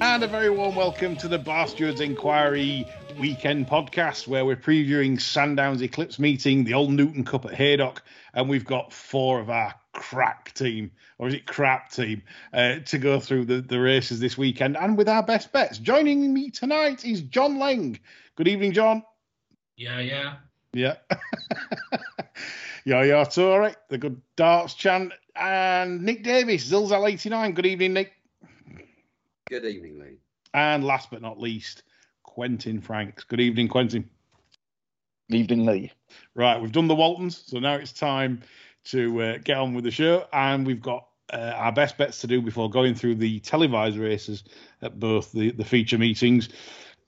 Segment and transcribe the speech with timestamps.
[0.00, 2.86] And a very warm welcome to the Bar Stewards Enquiry
[3.18, 8.48] weekend podcast, where we're previewing Sandown's Eclipse meeting, the Old Newton Cup at Haydock, and
[8.48, 13.18] we've got four of our crack team, or is it crap team, uh, to go
[13.18, 15.78] through the, the races this weekend and with our best bets.
[15.78, 17.98] Joining me tonight is John Leng.
[18.36, 19.02] Good evening, John.
[19.76, 20.36] Yeah, yeah.
[20.72, 20.94] Yeah.
[22.84, 27.52] yeah, yeah, Torek, the good darts chant, and Nick Davis, Zilzal 89.
[27.52, 28.12] Good evening, Nick.
[29.48, 30.18] Good evening, Lee.
[30.52, 31.82] And last but not least,
[32.22, 33.24] Quentin Franks.
[33.24, 34.08] Good evening, Quentin.
[35.30, 35.90] Evening, Lee.
[36.34, 38.42] Right, we've done the Waltons, so now it's time
[38.84, 42.26] to uh, get on with the show, and we've got uh, our best bets to
[42.26, 44.44] do before going through the televised races
[44.82, 46.50] at both the, the feature meetings.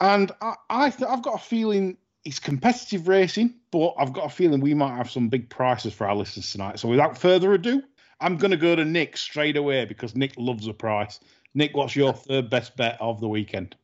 [0.00, 4.30] And I, I th- I've got a feeling it's competitive racing, but I've got a
[4.30, 6.78] feeling we might have some big prices for our listeners tonight.
[6.78, 7.83] So without further ado,
[8.20, 11.20] I'm going to go to Nick straight away because Nick loves a price.
[11.54, 13.76] Nick, what's your third best bet of the weekend?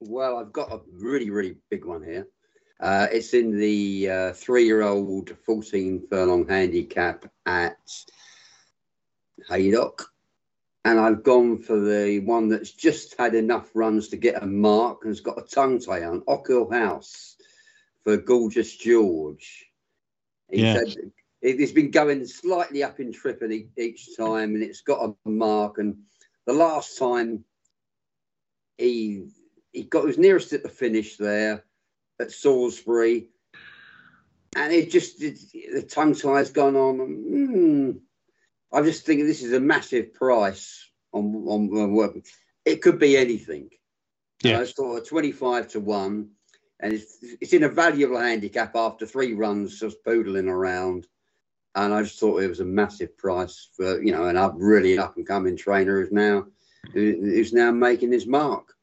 [0.00, 2.28] Well, I've got a really, really big one here.
[2.80, 7.78] Uh, it's in the uh, three-year-old 14 furlong handicap at
[9.48, 10.10] Haydock.
[10.84, 14.98] And I've gone for the one that's just had enough runs to get a mark
[15.02, 17.36] and has got a tongue tie on, Ockhill House
[18.04, 19.66] for Gorgeous George.
[20.50, 20.74] He Yeah.
[20.74, 20.96] said
[21.42, 23.42] it, it's been going slightly up in trip
[23.76, 25.78] each time, and it's got a mark.
[25.78, 25.96] And
[26.46, 27.44] the last time
[28.78, 29.28] he
[29.72, 31.64] he got was nearest at the finish there
[32.18, 33.28] at Salisbury,
[34.56, 35.38] and it just it,
[35.72, 36.98] the tongue tie's gone on.
[36.98, 38.00] Mm,
[38.72, 42.22] I'm just thinking this is a massive price on on, on
[42.64, 43.70] it could be anything.
[44.42, 44.60] Yeah.
[44.60, 46.30] I saw a 25 to one,
[46.80, 51.06] and it's it's in a valuable handicap after three runs just poodling around.
[51.76, 54.98] And I just thought it was a massive price for you know an up really
[54.98, 56.46] up and coming trainer who's now
[56.92, 58.74] who's now making his mark.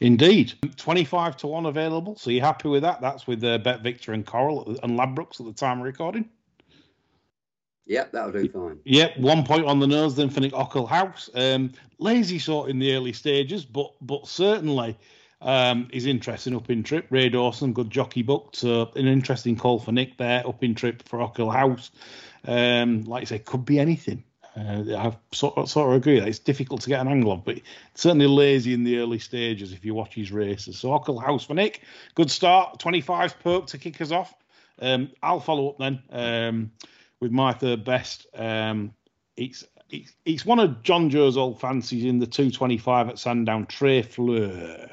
[0.00, 0.52] Indeed.
[0.76, 2.16] 25 to 1 available.
[2.16, 3.00] So you're happy with that?
[3.00, 6.28] That's with uh, Bet Victor and Coral and Ladbrokes at the time of recording.
[7.86, 8.78] Yep, that'll do fine.
[8.84, 11.28] Yep, one point on the nose then for Nick Ockle House.
[11.34, 14.96] Um, lazy sort in the early stages, but but certainly
[15.44, 17.06] um, is interesting up in trip.
[17.10, 18.56] Ray Dawson, good jockey booked.
[18.56, 21.90] So an interesting call for Nick there, up in trip for Ockle House.
[22.46, 24.24] Um, like I say, could be anything.
[24.56, 27.44] Uh, I sort of, sort of agree that it's difficult to get an angle of,
[27.44, 27.60] but
[27.94, 30.78] certainly lazy in the early stages if you watch his races.
[30.78, 31.82] So Ockle House for Nick,
[32.14, 32.78] good start.
[32.78, 34.32] 25 poke to kick us off.
[34.80, 36.72] Um, I'll follow up then um,
[37.20, 38.26] with my third best.
[38.34, 38.94] Um,
[39.36, 44.02] it's, it's it's one of John Joe's old fancies in the 225 at Sandown, Trey
[44.02, 44.88] Fleur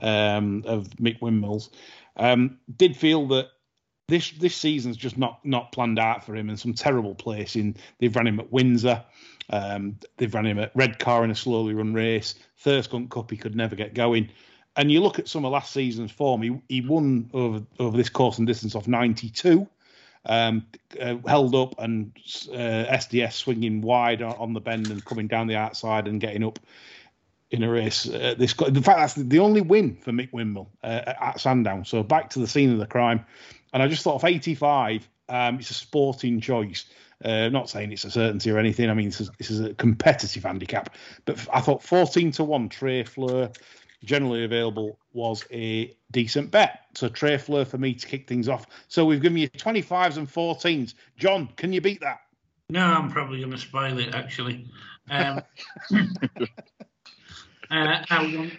[0.00, 1.70] um, of Mick Windmills.
[2.16, 3.48] Um, did feel that
[4.08, 7.76] this this season's just not not planned out for him, and some terrible placing.
[7.98, 9.04] They've ran him at Windsor.
[9.50, 12.34] Um, they've ran him at Redcar in a slowly run race.
[12.58, 14.30] Thirsk Hunt Cup, he could never get going.
[14.76, 16.42] And you look at some of last season's form.
[16.42, 19.68] He he won over over this course and distance off 92
[20.26, 20.66] um,
[21.00, 22.12] uh, held up and
[22.50, 26.58] uh, SDS swinging wide on the bend and coming down the outside and getting up
[27.50, 28.08] in a race.
[28.08, 31.84] Uh, this, in fact, that's the only win for Mick Wimble uh, at Sandown.
[31.84, 33.24] So back to the scene of the crime.
[33.72, 36.86] And I just thought of 85, um, it's a sporting choice.
[37.22, 38.88] Uh, not saying it's a certainty or anything.
[38.88, 40.94] I mean, this is, this is a competitive handicap.
[41.24, 43.50] But I thought 14 to 1 Trey Fleur,
[44.04, 46.86] generally available, was a decent bet.
[46.94, 48.66] So Trey Fleur for me to kick things off.
[48.88, 50.94] So we've given you 25s and 14s.
[51.18, 52.20] John, can you beat that?
[52.70, 54.70] No, I'm probably going to spoil it actually.
[55.10, 55.42] Um,
[57.70, 58.02] uh,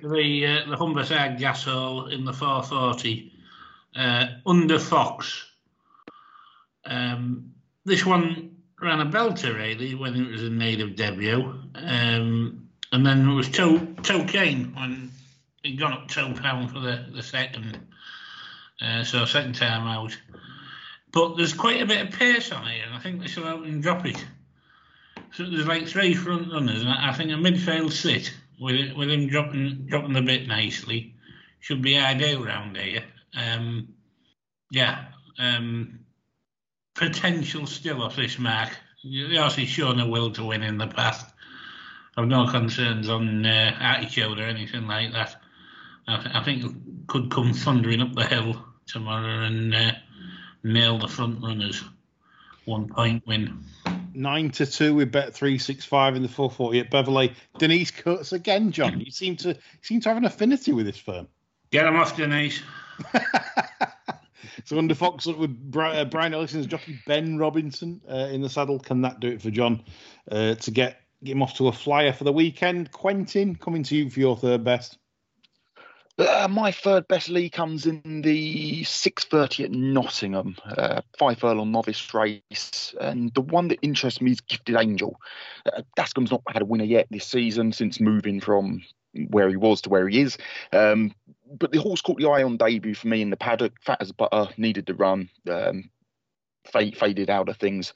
[0.02, 3.34] the uh, the Humberside gas hole in the 440
[3.96, 5.46] uh, under Fox.
[6.86, 7.54] Um,
[7.86, 13.28] this one ran a belter really when it was a native debut, um, and then
[13.28, 15.12] it was toe toe cane when
[15.64, 17.80] it got up two pound for the the second.
[18.82, 20.18] Uh, so second time out.
[21.12, 23.64] But there's quite a bit of pace on here, and I think they shall out
[23.64, 24.26] and drop it.
[25.34, 29.10] So there's like three front runners, and I think a midfield sit with it, with
[29.10, 31.16] him dropping dropping the bit nicely
[31.60, 33.04] should be ideal round here.
[33.36, 33.90] Um,
[34.70, 35.06] yeah,
[35.40, 36.00] um,
[36.94, 38.70] potential still off this mark.
[39.04, 41.26] They also shown a will to win in the past.
[42.16, 45.36] I've no concerns on uh, attitude or anything like that.
[46.08, 49.92] I, th- I think could come thundering up the hill tomorrow and uh,
[50.64, 51.84] nail the front runners.
[52.66, 53.64] One point win.
[54.14, 57.34] Nine to two with bet three six five in the four forty at Beverley.
[57.58, 59.00] Denise Coates again, John.
[59.00, 61.28] You seem to seem to have an affinity with this firm.
[61.72, 62.62] Get them off, Denise.
[64.66, 68.80] so under Fox with uh, Brian Ellison's jockey Ben Robinson uh, in the saddle.
[68.80, 69.84] Can that do it for John
[70.30, 72.92] uh, to get get him off to a flyer for the weekend?
[72.92, 74.98] Quentin, coming to you for your third best.
[76.22, 82.14] Uh, my third best league comes in the 6.30 at Nottingham, uh, five furlong novice
[82.14, 82.94] race.
[83.00, 85.20] And the one that interests me is Gifted Angel.
[85.66, 88.84] Uh, Dascombe's not had a winner yet this season since moving from
[89.30, 90.38] where he was to where he is.
[90.72, 91.14] Um,
[91.58, 93.74] but the horse caught the eye on debut for me in the paddock.
[93.82, 95.90] Fat as butter, needed the run, um,
[96.72, 97.94] fade, faded out of things.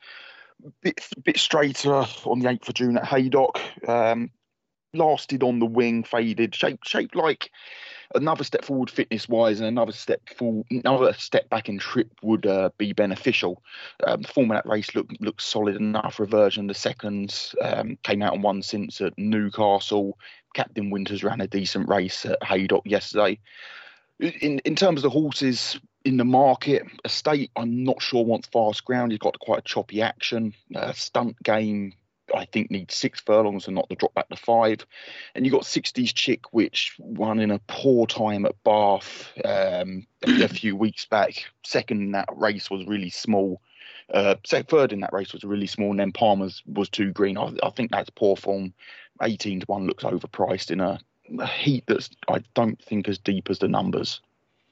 [0.81, 3.59] Bit, bit straighter on the 8th of June at Haydock.
[3.87, 4.31] Um,
[4.95, 7.51] lasted on the wing, faded, shaped, shaped like
[8.15, 12.45] another step forward fitness wise and another step forward, another step back in trip would
[12.45, 13.61] uh, be beneficial.
[14.05, 16.19] Um, the form of that race looked looked solid enough.
[16.19, 20.17] Reversion the seconds um, came out on one since at Newcastle.
[20.53, 23.39] Captain Winters ran a decent race at Haydock yesterday.
[24.19, 28.85] In in terms of the horses in the market, Estate I'm not sure wants fast
[28.85, 29.11] ground.
[29.11, 30.53] He's got quite a choppy action.
[30.73, 31.93] Uh, stunt game
[32.33, 34.85] I think needs six furlongs and not to drop back to five.
[35.35, 40.43] And you got 60s Chick, which won in a poor time at Bath um, a,
[40.43, 41.45] a, few weeks back.
[41.63, 43.61] Second in that race was really small.
[44.13, 47.37] Uh, third in that race was really small, and then Palmer's was too green.
[47.37, 48.73] I, I think that's poor form.
[49.21, 50.99] 18 to 1 looks overpriced in a,
[51.39, 54.21] a heat that's, I don't think, as deep as the numbers.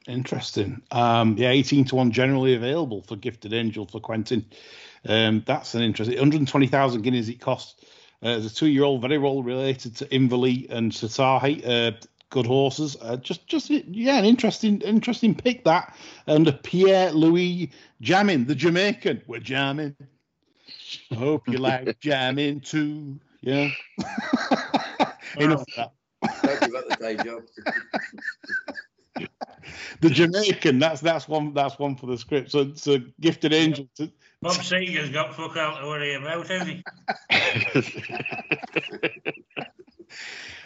[0.07, 0.81] Interesting.
[0.91, 4.45] Um, yeah, 18 to 1 generally available for Gifted Angel for Quentin.
[5.07, 7.75] Um, that's an interesting 120,000 guineas it costs.
[8.21, 11.65] Uh, as a two year old, very well related to Inverleigh and Satahi.
[11.67, 11.91] Uh,
[12.29, 12.97] good horses.
[13.01, 15.95] Uh, just, just yeah, an interesting, interesting pick that.
[16.27, 17.71] And Pierre Louis
[18.01, 19.23] Jamin, the Jamaican.
[19.27, 19.95] We're jamming.
[21.11, 23.19] I hope you like jamming too.
[23.41, 23.69] Yeah.
[25.37, 25.91] Enough of that.
[26.21, 27.43] the day job.
[30.01, 30.79] the Jamaican.
[30.79, 31.53] That's that's one.
[31.53, 32.51] That's one for the script.
[32.51, 33.87] So, so gifted angel.
[33.95, 34.11] To,
[34.41, 36.83] Bob Seger's got fuck out to worry about, hasn't he?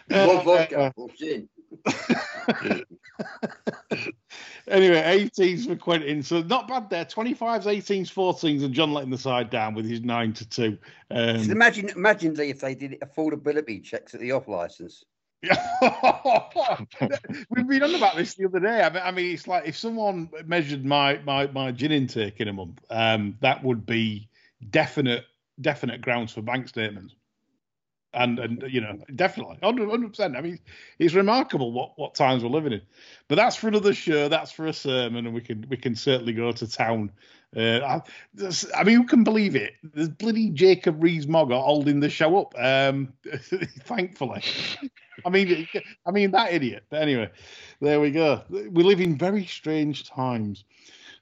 [0.10, 0.94] More vodka.
[4.68, 6.24] anyway, 18s for Quentin.
[6.24, 7.06] So not bad there.
[7.06, 10.78] 25s, 18s, 14s, and John letting the side down with his 9 to 2.
[11.12, 15.04] Um, so imagine, imagine Lee, if they did affordability checks at the off license.
[17.50, 18.82] We've been on about this the other day.
[18.82, 22.48] I mean, I mean, it's like if someone measured my my my gin intake in
[22.48, 24.30] a month, um, that would be
[24.72, 25.26] definite
[25.62, 27.14] definite grounds for bank statements.
[28.14, 30.36] And and you know, definitely, hundred percent.
[30.36, 30.60] I mean,
[30.98, 32.82] it's remarkable what what times we're living in.
[33.28, 34.30] But that's for another show.
[34.30, 37.12] That's for a sermon, and we can we can certainly go to town.
[37.58, 38.02] Uh, I,
[38.76, 39.74] I, mean, who can believe it?
[39.82, 42.54] There's bloody Jacob Rees-Mogg holding the show up.
[42.56, 43.14] Um,
[43.84, 44.44] thankfully.
[45.26, 45.68] I mean,
[46.06, 46.84] I mean that idiot.
[46.90, 47.32] But anyway,
[47.82, 48.44] there we go.
[48.50, 50.66] We live in very strange times.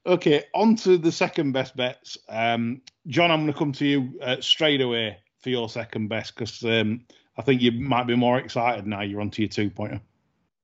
[0.05, 2.17] Okay, on to the second best bets.
[2.27, 6.35] Um, John, I'm going to come to you uh, straight away for your second best
[6.35, 7.05] because um,
[7.37, 9.01] I think you might be more excited now.
[9.01, 10.01] You're onto your two pointer.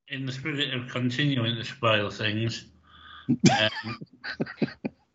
[0.10, 2.66] In the spirit of continuing to spoil things,
[3.30, 4.00] um,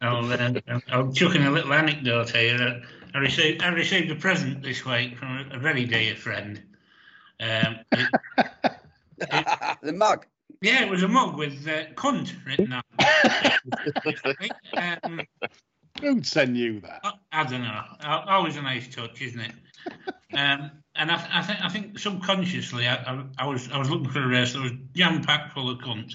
[0.07, 2.83] I'll, uh, I'll chuck in a little anecdote here.
[3.15, 6.63] I received I received a present this week from a very dear friend.
[7.41, 8.09] Um, it,
[9.19, 10.27] it, the mug.
[10.63, 12.83] Yeah, it was a mug with uh, "cunt" written on.
[12.99, 14.53] It.
[15.03, 15.21] um,
[16.01, 17.01] Who'd send you that?
[17.05, 17.83] I, I, don't know.
[18.05, 19.53] Always a nice touch, isn't it?
[20.35, 24.23] um, and I, I, think I think subconsciously I, I, was I was looking for
[24.23, 26.15] a race that was jam packed full of cunt,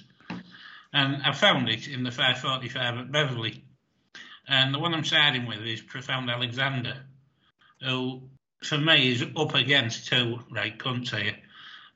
[0.94, 3.64] and I found it in the 545 at Beverley.
[4.48, 6.98] And the one I'm siding with is Profound Alexander,
[7.82, 8.24] who
[8.64, 11.36] for me is up against two right cunts here.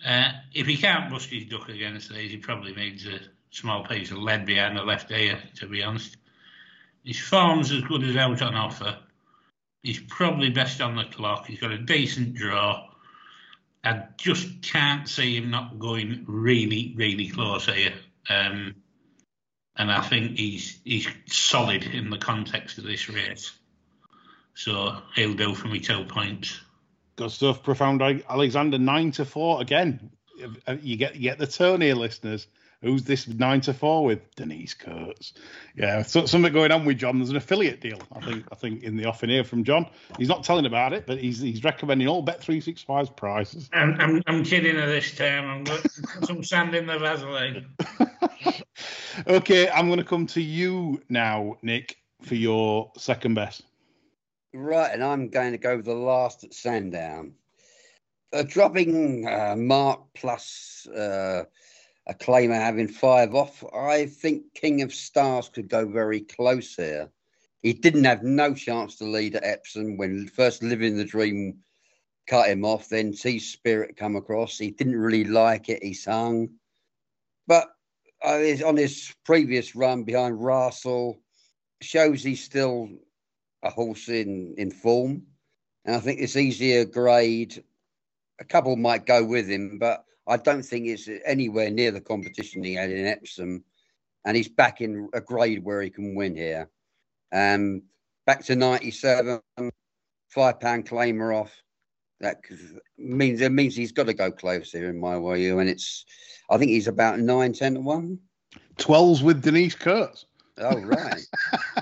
[0.05, 4.11] Uh, if he can't bust his duck against these, he probably needs a small piece
[4.11, 6.17] of lead behind the left ear, to be honest.
[7.03, 8.97] His form's as good as out on offer.
[9.83, 11.45] He's probably best on the clock.
[11.45, 12.89] He's got a decent draw.
[13.83, 17.93] I just can't see him not going really, really close here.
[18.27, 18.75] Um,
[19.77, 23.51] and I think he's he's solid in the context of this race.
[24.53, 26.59] So he'll do for me two points.
[27.17, 27.63] Good stuff.
[27.63, 30.11] Profound Alexander nine to four again.
[30.67, 32.47] Uh, you get you get the turn here, listeners.
[32.85, 35.33] Who's this nine to four with Denise Kurtz?
[35.75, 37.17] Yeah, so, something going on with John.
[37.17, 38.45] There's an affiliate deal, I think.
[38.51, 39.87] I think in the offing here from John.
[40.19, 43.71] He's not telling about it, but he's he's recommending all Bet three six five's prices.
[43.73, 45.49] I'm, I'm, I'm kidding her this time.
[45.49, 47.65] I'm going to put some sand in the Vaseline.
[49.27, 53.63] okay, I'm going to come to you now, Nick, for your second best.
[54.53, 57.33] Right, and I'm going to go with the last at Sandown.
[58.31, 61.45] Uh, dropping uh, Mark plus uh,
[62.07, 67.09] a claimer having five off, I think King of Stars could go very close here.
[67.61, 71.59] He didn't have no chance to lead at Epsom when first Living the Dream
[72.27, 72.89] cut him off.
[72.89, 74.57] Then Sea Spirit come across.
[74.57, 75.83] He didn't really like it.
[75.83, 76.49] He sung,
[77.47, 77.69] but
[78.23, 81.19] uh, on his previous run behind Russell,
[81.81, 82.89] shows he's still
[83.63, 85.23] a horse in in form.
[85.85, 87.63] And I think it's easier grade.
[88.39, 92.63] A couple might go with him, but I don't think it's anywhere near the competition
[92.63, 93.63] he had in Epsom.
[94.25, 96.69] And he's back in a grade where he can win here.
[97.31, 97.83] Um,
[98.25, 99.39] back to 97,
[100.29, 101.51] five pound claimer off.
[102.21, 102.41] That
[102.97, 105.49] means it means he's got to go close here in my way.
[105.49, 106.05] And it's,
[106.49, 108.19] I think he's about nine, 10 to one.
[108.77, 110.25] 12s with Denise Kurtz.
[110.57, 111.21] Oh, right.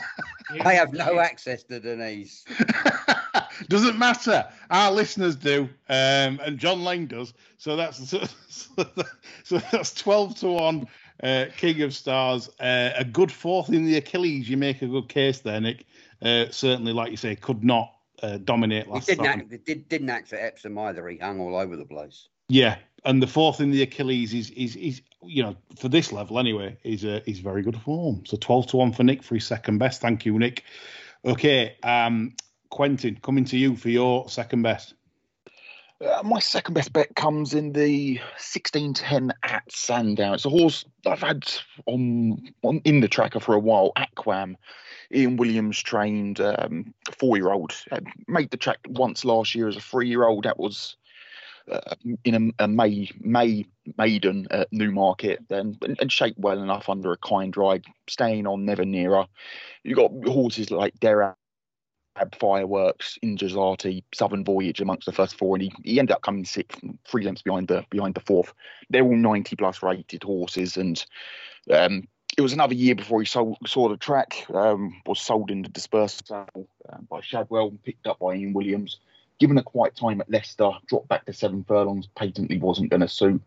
[0.61, 2.43] I have no access to Denise.
[3.67, 4.47] Doesn't matter.
[4.69, 7.33] Our listeners do, um, and John Lane does.
[7.57, 8.23] So that's so,
[9.43, 10.87] so that's twelve to one.
[11.21, 14.49] Uh, King of Stars, uh, a good fourth in the Achilles.
[14.49, 15.85] You make a good case there, Nick.
[16.21, 19.39] Uh, certainly, like you say, could not uh, dominate last he didn't time.
[19.51, 21.07] act, did, didn't act at Epsom either.
[21.07, 22.27] He hung all over the place.
[22.49, 26.39] Yeah, and the fourth in the Achilles is is is you know for this level
[26.39, 28.25] anyway is uh, is very good form.
[28.25, 30.01] So twelve to one for Nick for his second best.
[30.01, 30.63] Thank you, Nick.
[31.25, 32.35] Okay, um,
[32.73, 34.95] Quentin, coming to you for your second best.
[36.03, 40.33] Uh, my second best bet comes in the 1610 at Sandown.
[40.33, 41.47] It's a horse I've had
[41.85, 43.91] on, on in the tracker for a while.
[43.95, 44.55] Aquam,
[45.13, 47.75] Ian Williams trained um, four year old.
[47.91, 50.45] Uh, made the track once last year as a three year old.
[50.45, 50.97] That was
[51.71, 51.93] uh,
[52.25, 57.11] in a, a, May May maiden at Newmarket, then and, and, shaped well enough under
[57.11, 59.27] a kind ride, staying on never nearer.
[59.83, 61.35] You've got horses like Derab
[62.15, 66.45] Had fireworks, Injazati, Southern Voyage amongst the first four, and he, he ended up coming
[66.45, 68.53] sixth, three lengths behind the behind the fourth.
[68.89, 71.03] They're all 90 plus rated horses, and
[71.71, 74.45] um, it was another year before he sold, saw the track.
[74.53, 76.47] Um, was sold in the dispersal
[76.89, 78.99] uh, by Shadwell, picked up by Ian Williams.
[79.39, 83.07] Given a quiet time at Leicester, dropped back to seven furlongs, patently wasn't going to
[83.07, 83.41] suit.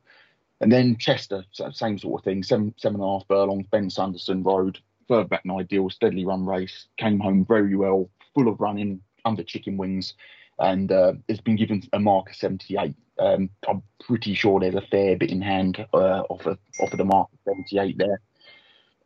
[0.60, 4.42] And then Chester, same sort of thing, seven seven and a half furlongs, Ben Sanderson
[4.42, 9.00] Road, third back and ideal, steadily run race, came home very well, full of running
[9.24, 10.14] under chicken wings,
[10.58, 12.94] and uh, has been given a mark of 78.
[13.18, 16.98] Um, I'm pretty sure there's a fair bit in hand uh, off, of, off of
[16.98, 18.20] the mark of 78 there.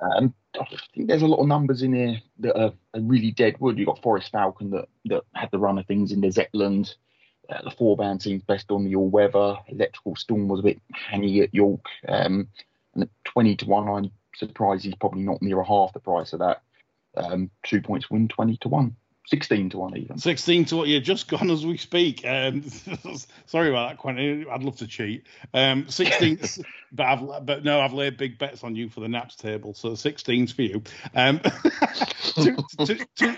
[0.01, 3.57] Um, I think there's a lot of numbers in here that are, are really dead
[3.61, 3.79] wood.
[3.79, 6.95] You've got Forest Falcon that, that had the run of things in the Zetland.
[7.49, 9.57] Uh, the four band seems best on the all weather.
[9.69, 10.81] Electrical Storm was a bit
[11.13, 11.85] hangy at York.
[12.09, 12.49] Um,
[12.95, 16.33] and at 20 to 1, I'm surprised he's probably not near a half the price
[16.33, 16.63] of that.
[17.17, 18.97] Um, two points win 20 to 1.
[19.31, 20.19] 16 to 1 even.
[20.19, 20.89] 16 to 1.
[20.89, 22.25] You're just gone as we speak.
[22.27, 22.65] Um,
[23.47, 24.47] sorry about that, Quentin.
[24.51, 25.25] I'd love to cheat.
[25.55, 26.41] Um, 16,
[26.93, 29.73] but, I've, but no, I've laid big bets on you for the naps table.
[29.73, 30.83] So 16's for you.
[31.15, 31.41] Um,
[32.35, 33.37] two, two, two,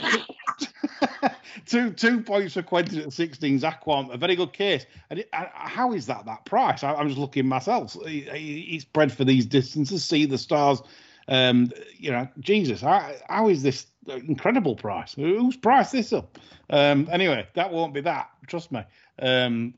[1.66, 3.60] two, two points for Quentin at 16.
[3.60, 4.86] Aquam, a very good case.
[5.10, 6.82] And it, uh, how is that that price?
[6.82, 7.98] I, am just looking myself.
[8.06, 8.22] He,
[8.66, 10.02] he's bred for these distances.
[10.02, 10.80] See the stars.
[11.28, 15.14] Um, you know, Jesus, how, how is this incredible price?
[15.14, 16.38] Who's priced this up?
[16.70, 18.30] Um, anyway, that won't be that.
[18.46, 18.82] Trust me.
[19.20, 19.74] Um,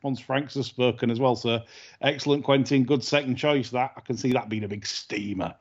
[0.00, 1.60] Fons Franks has spoken as well, so
[2.00, 2.84] excellent, Quentin.
[2.84, 3.70] Good second choice.
[3.70, 5.54] That I can see that being a big steamer.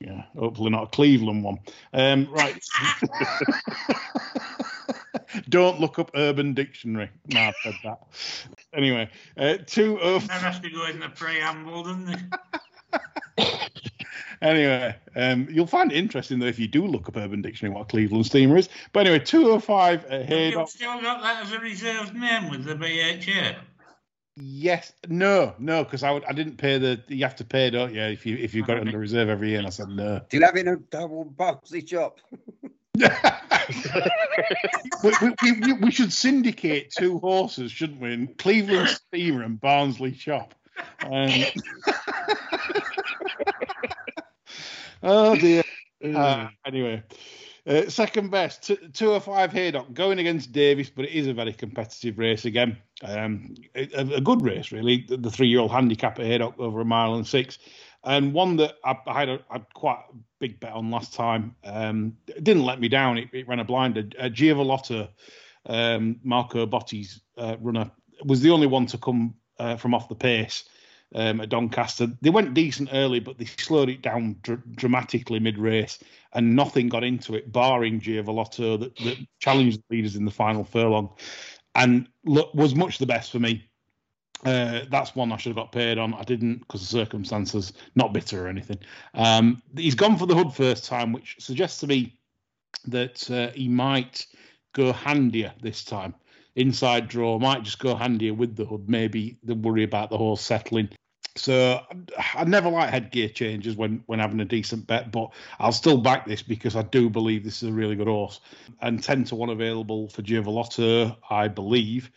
[0.00, 1.58] Yeah, hopefully not a Cleveland one.
[1.92, 2.62] Um, right.
[5.48, 7.10] Don't look up Urban Dictionary.
[7.28, 7.98] No, I've said that.
[8.74, 10.28] Anyway, uh, two of.
[10.28, 12.20] That has to go in the preamble, doesn't it?
[14.42, 17.82] anyway, um, you'll find it interesting though if you do look up Urban Dictionary what
[17.82, 18.68] a Cleveland steamer is.
[18.92, 20.50] But anyway, 205 uh, here.
[20.50, 23.60] You've still got that as a reserved name with the BHA.
[24.38, 27.02] Yes, no, no, because I, would, I didn't pay the.
[27.08, 28.02] You have to pay, don't you?
[28.02, 30.20] If you if you got it under reserve every year, and I said no.
[30.28, 32.20] Do you have it in a double boxy chop?
[35.02, 38.12] we, we, we, we, should syndicate two horses, shouldn't we?
[38.12, 40.54] In Cleveland Steamer and Barnsley Chop.
[41.04, 41.30] Um,
[45.02, 45.62] oh dear.
[46.04, 47.02] Uh, anyway,
[47.66, 52.18] uh, second best, t- 205 Haydock going against Davis, but it is a very competitive
[52.18, 52.76] race again.
[53.02, 55.04] Um, a, a, good race, really.
[55.08, 57.58] The, the three year old handicap at Haydock over a mile and six.
[58.04, 61.12] And one that I, I had a, I had quite a big bet on last
[61.12, 61.56] time.
[61.64, 63.18] Um, it didn't let me down.
[63.18, 64.04] It, it ran a blinder.
[64.18, 65.08] Uh, Giavellotto,
[65.66, 67.90] um, Marco Botti's uh, runner,
[68.24, 70.64] was the only one to come uh, from off the pace
[71.14, 72.08] um, at Doncaster.
[72.20, 75.98] They went decent early, but they slowed it down dr- dramatically mid race,
[76.32, 80.64] and nothing got into it, barring Giavellotto that, that challenged the leaders in the final
[80.64, 81.14] furlong,
[81.74, 83.68] and look, was much the best for me.
[84.44, 86.12] Uh, that's one I should have got paid on.
[86.12, 88.78] I didn't because of circumstances, not bitter or anything.
[89.14, 92.18] Um, he's gone for the hood first time, which suggests to me
[92.86, 94.26] that uh, he might
[94.74, 96.14] go handier this time.
[96.56, 98.88] Inside draw might just go handier with the hood.
[98.88, 100.88] Maybe the worry about the horse settling.
[101.36, 101.82] So
[102.34, 106.26] I never like headgear changes when when having a decent bet, but I'll still back
[106.26, 108.40] this because I do believe this is a really good horse.
[108.80, 112.10] And ten to one available for Giavellotto, I believe.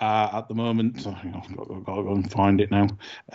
[0.00, 2.88] Uh, at the moment, I've got, got, to go and find it now.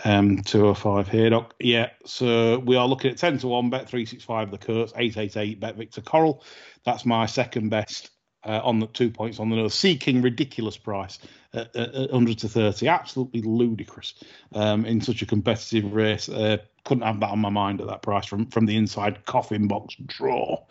[0.04, 1.54] Um, 205 Haydock.
[1.60, 5.76] Yeah, so we are looking at 10 to 1, bet 365 the Kurtz, 888 bet
[5.76, 6.42] Victor Coral.
[6.84, 8.10] That's my second best
[8.48, 11.18] uh, on the two points on the nose, seeking ridiculous price
[11.52, 12.88] at, at, at 100 to 30.
[12.88, 14.14] Absolutely ludicrous
[14.54, 16.28] um, in such a competitive race.
[16.28, 19.68] Uh, couldn't have that on my mind at that price from, from the inside coffin
[19.68, 20.64] box draw.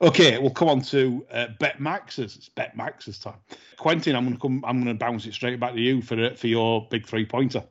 [0.00, 2.36] Okay, we'll come on to uh, Bet Max's.
[2.36, 3.38] It's Bet Max's time.
[3.76, 4.64] Quentin, I'm going to come.
[4.66, 7.64] I'm going to bounce it straight back to you for for your big three pointer.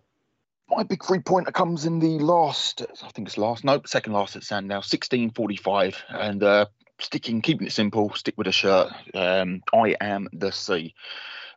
[0.69, 4.35] My big three pointer comes in the last, I think it's last, no, second last
[4.35, 5.95] at Sandown, 16.45.
[6.09, 6.65] And uh,
[6.99, 8.91] sticking, keeping it simple, stick with a shirt.
[9.13, 10.93] Um, I am the sea.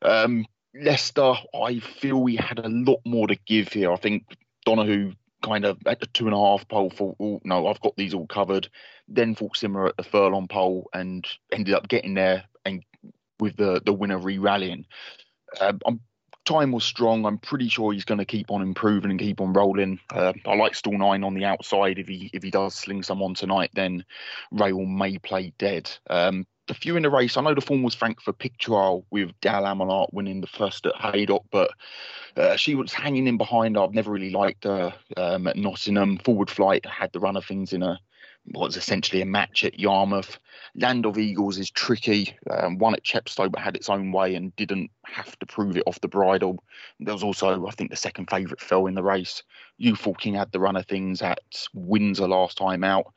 [0.02, 3.92] Um, Leicester, I feel we had a lot more to give here.
[3.92, 4.24] I think
[4.66, 7.96] Donoghoe kind of at the two and a half pole thought, oh, no, I've got
[7.96, 8.68] these all covered.
[9.08, 12.84] Then thought Simmer at the furlong pole and ended up getting there and
[13.40, 14.86] with the, the winner re rallying.
[15.60, 16.00] Um, I'm
[16.50, 17.24] time was strong.
[17.24, 20.00] I'm pretty sure he's going to keep on improving and keep on rolling.
[20.12, 21.98] Uh, I like Stall Nine on the outside.
[21.98, 24.04] If he if he does sling someone tonight, then
[24.50, 25.90] Rail may play dead.
[26.08, 29.32] Um, the few in the race, I know the form was frank for Pictorial with
[29.40, 31.70] Dal Amelart winning the first at Haydock, but
[32.36, 33.76] uh, she was hanging in behind.
[33.76, 36.18] I've never really liked her um, at Nottingham.
[36.18, 37.98] Forward flight had the run of things in a
[38.52, 40.38] was essentially a match at Yarmouth.
[40.74, 42.36] Land of Eagles is tricky.
[42.50, 45.84] Um, one at Chepstow, but had its own way and didn't have to prove it
[45.86, 46.62] off the bridle.
[46.98, 49.42] There was also, I think, the second favourite fell in the race.
[49.78, 53.12] Youthful King had the run of things at Windsor last time out.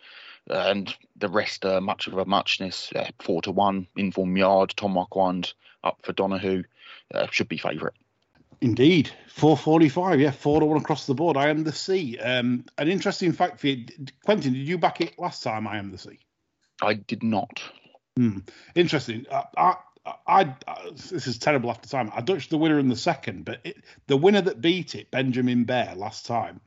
[0.49, 2.91] And the rest are much of a muchness.
[2.95, 6.63] Uh, four to one, Inform Yard, Tom Marquand up for Donoghoe.
[7.13, 7.95] Uh, should be favourite.
[8.61, 10.19] Indeed, four forty-five.
[10.19, 11.37] Yeah, four to one across the board.
[11.37, 12.17] I am the sea.
[12.19, 13.85] Um, an interesting fact for you,
[14.23, 14.53] Quentin.
[14.53, 15.67] Did you back it last time?
[15.67, 16.19] I am the sea.
[16.81, 17.61] I did not.
[18.17, 18.39] Hmm.
[18.75, 19.25] Interesting.
[19.31, 19.75] I, I,
[20.27, 22.11] I, I, this is terrible after time.
[22.13, 25.63] I dutched the winner in the second, but it, the winner that beat it, Benjamin
[25.63, 26.59] Bear, last time.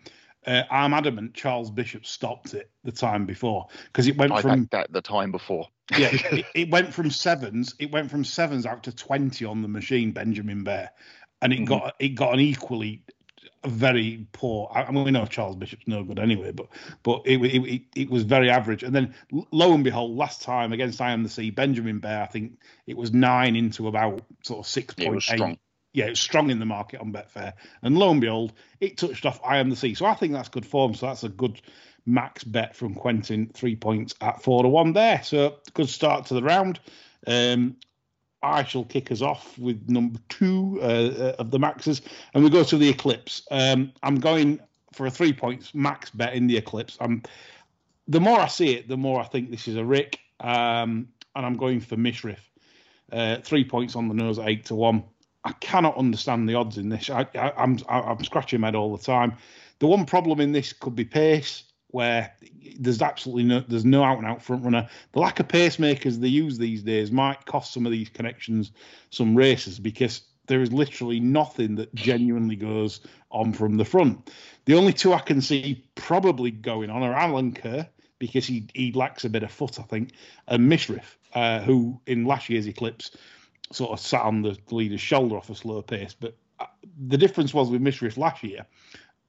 [0.46, 4.68] Uh, I'm adamant Charles Bishop stopped it the time before because it went I from
[4.70, 5.66] that the time before.
[5.98, 7.74] yeah, it, it, went from sevens.
[7.80, 10.12] It went from sevens out to twenty on the machine.
[10.12, 10.90] Benjamin Bear,
[11.46, 11.66] and it mm-hmm.
[11.66, 13.04] got it got an equally
[13.64, 14.68] very poor.
[14.74, 16.66] I mean, we know Charles Bishop's no good anyway, but
[17.04, 18.82] but it, it, it was very average.
[18.82, 19.14] And then
[19.52, 22.96] lo and behold, last time against I am the Sea, Benjamin Bear, I think it
[22.96, 25.58] was nine into about sort of six point eight.
[25.92, 29.24] Yeah, it was strong in the market on Betfair, and lo and behold, it touched
[29.24, 29.94] off I am the Sea.
[29.94, 30.94] So I think that's good form.
[30.94, 31.60] So that's a good
[32.04, 35.22] max bet from Quentin, three points at four to one there.
[35.22, 36.80] So good start to the round.
[37.24, 37.76] Um,
[38.46, 42.50] I shall kick us off with number two uh, uh, of the maxes, and we
[42.50, 43.42] go to the Eclipse.
[43.50, 44.60] Um, I'm going
[44.92, 46.96] for a three points max bet in the Eclipse.
[47.00, 47.22] I'm,
[48.08, 51.46] the more I see it, the more I think this is a Rick, um, and
[51.46, 52.40] I'm going for Mishriff.
[53.12, 55.04] Uh, three points on the nose at eight to one.
[55.44, 57.08] I cannot understand the odds in this.
[57.08, 59.36] I, I'm, I'm scratching my head all the time.
[59.78, 62.32] The one problem in this could be pace where
[62.78, 64.88] there's absolutely no there's no out and out front runner.
[65.12, 68.72] The lack of pacemakers they use these days might cost some of these connections
[69.10, 74.30] some races because there is literally nothing that genuinely goes on from the front.
[74.64, 79.24] The only two I can see probably going on are Alenquer because he he lacks
[79.24, 80.12] a bit of foot, I think,
[80.48, 83.16] and Mishriff, uh, who in last year's Eclipse
[83.72, 86.14] sort of sat on the leader's shoulder off a slow pace.
[86.18, 86.66] But uh,
[87.08, 88.66] the difference was with Mishriff last year,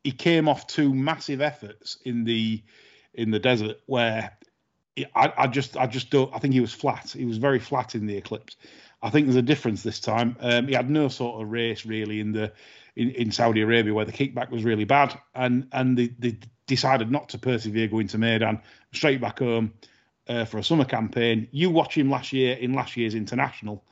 [0.03, 2.63] he came off two massive efforts in the
[3.13, 4.38] in the desert where
[5.15, 7.12] I, I, just I just don't I think he was flat.
[7.12, 8.55] He was very flat in the eclipse.
[9.01, 10.36] I think there's a difference this time.
[10.39, 12.51] Um, he had no sort of race really in the
[12.95, 17.12] in, in Saudi Arabia where the kickback was really bad, and and they, they decided
[17.12, 18.62] not to persevere going to Meydan
[18.93, 19.73] straight back home
[20.27, 21.47] uh, for a summer campaign.
[21.51, 23.83] You watch him last year in last year's international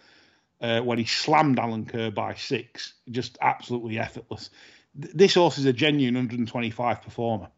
[0.62, 4.50] uh, when he slammed Alenquer by six, just absolutely effortless
[4.96, 7.50] this horse is a genuine 125 performer.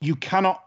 [0.00, 0.62] you cannot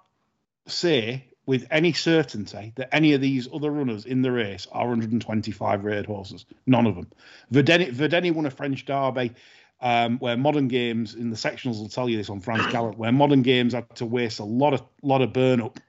[0.67, 5.83] say with any certainty that any of these other runners in the race are 125
[5.85, 6.45] rated horses.
[6.65, 7.07] None of them.
[7.51, 9.31] Vadeni, Vadeni won a French Derby
[9.79, 13.11] um, where modern games in the sectionals will tell you this on France Galop, where
[13.11, 15.79] modern games had to waste a lot of lot of burn up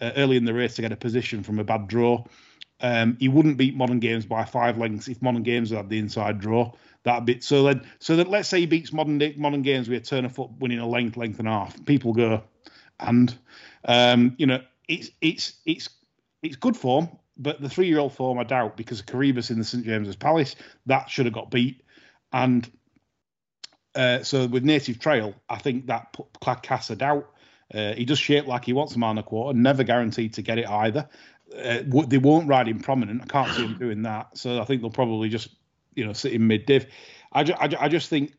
[0.00, 2.24] uh, early in the race to get a position from a bad draw.
[2.80, 6.40] Um, he wouldn't beat modern games by five lengths if modern games had the inside
[6.40, 6.72] draw.
[7.04, 10.04] That bit so then so that let's say he beats modern modern games with a
[10.04, 11.84] turn of foot winning a length length and a half.
[11.84, 12.42] People go
[12.98, 13.36] and
[13.84, 15.88] um, you know it's it's it's
[16.42, 19.64] it's good form, but the three year old form I doubt because of in the
[19.64, 21.82] St James's Palace that should have got beat
[22.32, 22.68] and
[23.94, 27.30] uh, so with Native Trail, I think that put Cass a doubt.
[27.72, 30.58] Uh, he does shape like he wants a man a quarter, never guaranteed to get
[30.58, 31.08] it either.
[31.56, 33.22] Uh, they won't ride him prominent.
[33.22, 34.36] I can't see him doing that.
[34.36, 35.48] So I think they'll probably just,
[35.94, 36.86] you know, sitting mid div.
[37.32, 38.34] I, ju- I, ju- I, just think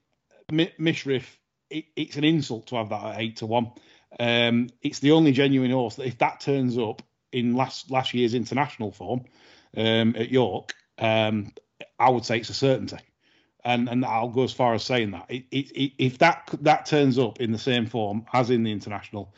[0.51, 1.25] Mishriff,
[1.69, 3.71] it, it's an insult to have that at eight to one.
[4.19, 8.33] Um, it's the only genuine horse that if that turns up in last last year's
[8.33, 9.25] international form
[9.75, 11.51] um, at York, um,
[11.99, 12.97] I would say it's a certainty
[13.65, 17.17] and and I'll go as far as saying that it, it, if that that turns
[17.17, 19.33] up in the same form as in the international,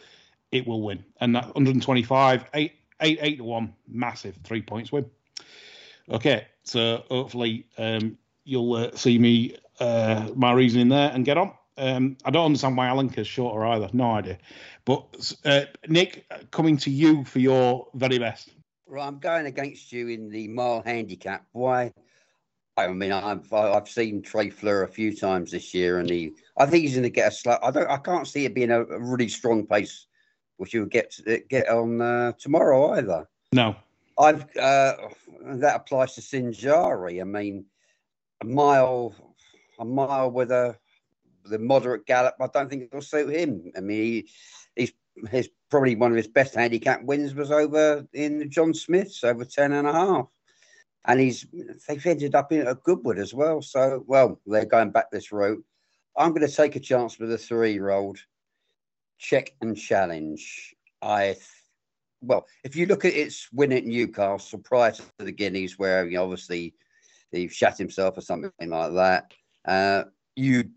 [0.51, 1.03] it will win.
[1.19, 5.09] And that 125, eight, eight, eight to one, massive three points win.
[6.09, 11.53] Okay, so hopefully um, you'll uh, see me uh, my reasoning there and get on.
[11.77, 13.89] Um, I don't understand why Alenquer's shorter either.
[13.93, 14.37] No idea.
[14.85, 18.49] But uh, Nick, coming to you for your very best.
[18.87, 21.45] Right, I'm going against you in the mile handicap.
[21.51, 21.91] Why?
[22.77, 26.65] I mean, I've I've seen Trey Fleur a few times this year, and he I
[26.67, 27.57] think he's going to get a slow.
[27.61, 30.05] I don't I can't see it being a, a really strong pace,
[30.57, 33.27] which you would get to, get on uh, tomorrow either.
[33.51, 33.75] No,
[34.19, 34.95] I've uh,
[35.43, 37.21] that applies to Sinjari.
[37.21, 37.65] I mean,
[38.41, 39.13] a mile
[39.79, 40.77] a mile with a
[41.45, 42.35] the moderate gallop.
[42.41, 43.71] I don't think it'll suit him.
[43.75, 44.29] I mean, he,
[44.75, 44.93] he's
[45.29, 49.73] his probably one of his best handicap wins was over in John Smith's over ten
[49.73, 50.27] and a half
[51.07, 51.47] and he's
[51.87, 53.61] they've ended up in a Goodwood as well.
[53.61, 55.63] So well, they're going back this route.
[56.15, 58.19] I'm going to take a chance with a three-year-old.
[59.19, 60.41] Checkandchallenge.
[61.01, 61.35] I
[62.21, 66.17] well, if you look at its win at Newcastle prior to the Guineas, where you
[66.17, 66.73] know, obviously
[67.31, 69.33] he shot himself or something like that,
[69.65, 70.03] uh,
[70.35, 70.69] you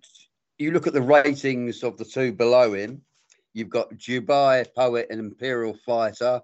[0.59, 3.03] you look at the ratings of the two below him.
[3.55, 6.43] You've got Dubai Poet and Imperial Fighter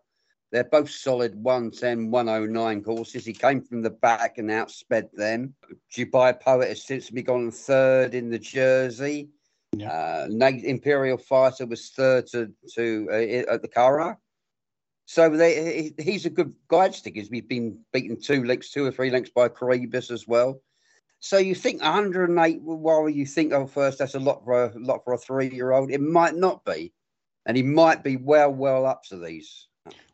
[0.53, 3.25] they're both solid 110, 109 courses.
[3.25, 5.55] He came from the back and outsped them.
[5.95, 9.29] Dubai Poet has since been gone third in the Jersey.
[9.77, 10.27] Yeah.
[10.31, 14.17] Uh, Imperial Fighter was third to, to uh, at the Curragh.
[15.07, 17.15] So they, he's a good guide stick.
[17.15, 20.61] He's been beaten two lengths, two or three links by Coroebus as well.
[21.21, 22.61] So you think 108?
[22.63, 26.01] While you think, oh, first that's a lot for a lot for a three-year-old, it
[26.01, 26.93] might not be,
[27.47, 29.69] and he might be well, well up to these.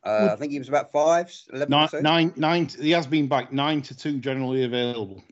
[0.04, 2.68] Uh, I think he was about five, 11 nine, nine, nine.
[2.68, 5.22] He has been back nine to two generally available.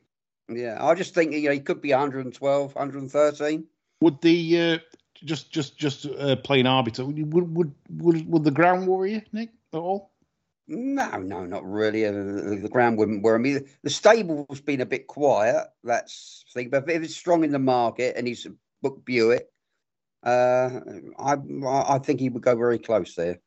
[0.49, 3.67] Yeah, I just think you know he could be 112, 113.
[4.01, 4.77] Would the uh,
[5.25, 9.49] just just just uh, playing arbiter would, would would would the ground worry you, Nick,
[9.73, 10.11] at all?
[10.67, 12.05] No, no, not really.
[12.05, 13.59] Uh, the ground wouldn't worry me.
[13.83, 15.67] The stable's been a bit quiet.
[15.83, 16.69] That's thing.
[16.69, 18.47] But if it's strong in the market and he's
[18.81, 19.47] booked Buick,
[20.23, 20.79] uh,
[21.19, 23.39] I I think he would go very close there.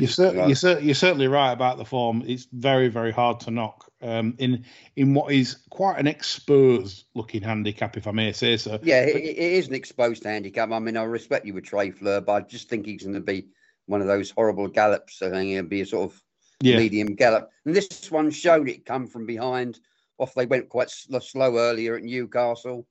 [0.00, 2.22] You're, cer- you're, cer- you're, certainly right about the form.
[2.26, 4.64] It's very, very hard to knock um, in
[4.96, 8.78] in what is quite an exposed looking handicap, if I may say so.
[8.82, 10.70] Yeah, it, it is an exposed handicap.
[10.70, 13.20] I mean, I respect you with Trey Fleur, but I just think he's going to
[13.20, 13.48] be
[13.86, 15.22] one of those horrible gallops.
[15.22, 16.22] I think he'll be a sort of
[16.60, 16.76] yeah.
[16.76, 17.50] medium gallop.
[17.64, 19.80] And this one showed it come from behind.
[20.18, 22.86] Off they went quite slow earlier at Newcastle,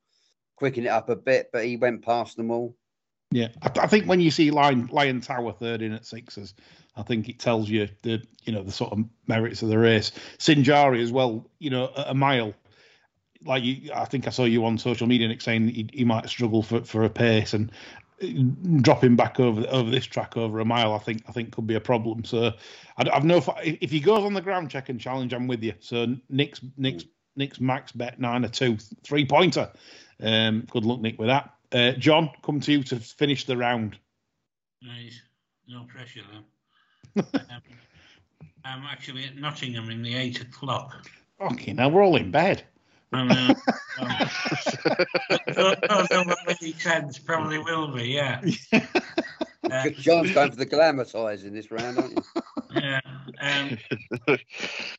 [0.56, 2.76] quickened it up a bit, but he went past them all.
[3.32, 6.54] Yeah, I, I think when you see Lion, Lion Tower third in at sixes,
[6.98, 10.12] I think it tells you the you know the sort of merits of the race.
[10.40, 12.54] Sinjari as well, you know, a mile.
[13.46, 16.28] Like you, I think I saw you on social media, Nick, saying he, he might
[16.28, 17.72] struggle for, for a pace and
[18.82, 20.94] dropping back over over this track over a mile.
[20.94, 22.26] I think I think could be a problem.
[22.26, 22.54] So
[22.98, 25.74] I, have no if he goes on the ground Checkandchallenge, I'm with you.
[25.80, 27.06] So Nick's Nick's
[27.36, 29.72] Nick's max bet nine or two three pointer.
[30.22, 31.54] Um, good luck, Nick, with that.
[31.72, 34.00] Uh, John, come to you to finish the round.
[34.82, 35.22] Nice,
[35.68, 36.44] no pressure um,
[38.66, 41.08] I'm actually at Nottingham in the eight o'clock.
[41.40, 42.64] Okay, now we're all in bed.
[43.14, 43.56] And, uh,
[44.00, 44.28] um,
[45.54, 48.42] don't, know what probably will be, yeah.
[49.72, 52.24] Uh, John's going for the glamour-tising this round, aren't you?
[52.76, 53.00] Yeah.
[53.40, 53.78] Um,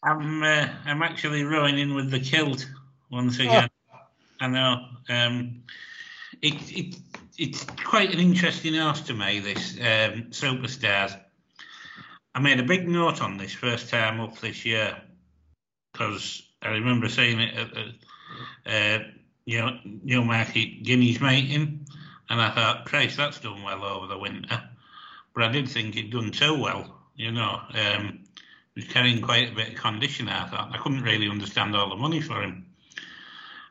[0.02, 2.68] I'm uh, I'm actually rowing in with the kilt
[3.10, 3.68] once again.
[3.92, 3.98] Oh.
[4.40, 4.84] I know.
[5.08, 5.62] Um,
[6.42, 6.96] it, it
[7.38, 9.40] it's quite an interesting ask to me.
[9.40, 11.18] This um, superstars.
[12.38, 14.96] I made a big note on this first time up this year
[15.92, 17.94] because I remember seeing it at the
[18.64, 18.98] uh,
[19.44, 21.84] you know, Newmarket Guineas meeting,
[22.30, 24.62] and I thought, Christ, that's done well over the winter.
[25.34, 27.60] But I did think he'd done so well, you know.
[27.74, 28.20] Um,
[28.76, 30.70] was carrying quite a bit of condition, I thought.
[30.72, 32.66] I couldn't really understand all the money for him.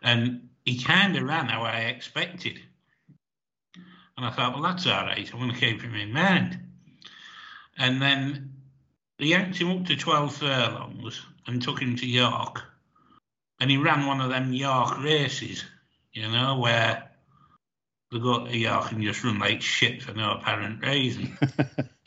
[0.01, 2.59] And he kind of ran how I expected.
[4.17, 5.31] And I thought, well, that's all right.
[5.31, 6.59] I'm going to keep him in mind.
[7.77, 8.55] And then
[9.17, 12.63] he yanked him up to 12 furlongs and took him to York
[13.59, 15.63] and he ran one of them York races,
[16.13, 17.09] you know, where
[18.11, 21.37] they go to York and just run like shit for no apparent reason.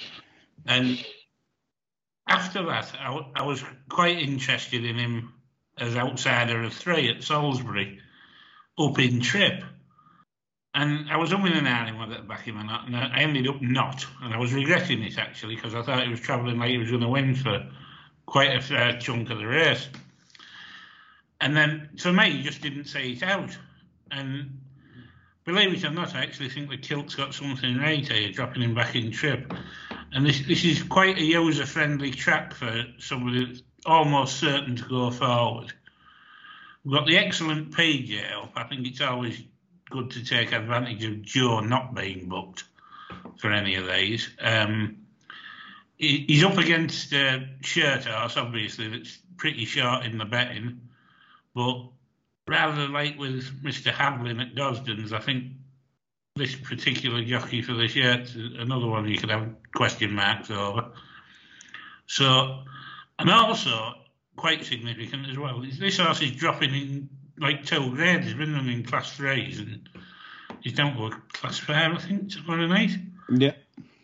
[0.66, 1.04] and
[2.26, 5.32] after that, I, I, was quite interested in him
[5.76, 8.00] as outsider of three at Salisbury,
[8.78, 9.64] up in trip.
[10.72, 13.48] And I was umming and ahhing whether to back him or not, and I ended
[13.48, 14.06] up not.
[14.22, 16.90] And I was regretting it actually because I thought he was travelling like he was
[16.90, 17.66] going to win for
[18.26, 19.88] quite a fair chunk of the race.
[21.40, 23.56] And then for me, he just didn't say it out.
[24.12, 24.60] And
[25.44, 28.74] believe it or not, I actually think the kilt's got something right here, dropping him
[28.74, 29.52] back in trip.
[30.12, 34.84] And this this is quite a user friendly track for somebody that's almost certain to
[34.84, 35.72] go forward.
[36.84, 38.52] We've got the excellent PJ up.
[38.54, 39.42] I think it's always
[39.90, 42.64] good to take advantage of Joe not being booked
[43.38, 44.28] for any of these.
[44.40, 44.98] Um,
[45.96, 50.80] he, he's up against uh, Shirt Horse, obviously, that's pretty short in the betting.
[51.54, 51.88] But
[52.48, 53.92] rather like with Mr.
[53.92, 55.52] Hadlin at Gosden's, I think
[56.36, 58.24] this particular jockey for this year,
[58.58, 60.92] another one you could have question marks over.
[62.06, 62.62] So,
[63.18, 63.94] and also
[64.36, 67.08] quite significant as well, this horse is dropping in
[67.40, 68.26] like two grades.
[68.26, 69.88] He's been running class threes and
[70.60, 72.90] he's down to class five, I think, tomorrow night.
[73.30, 73.54] Yeah.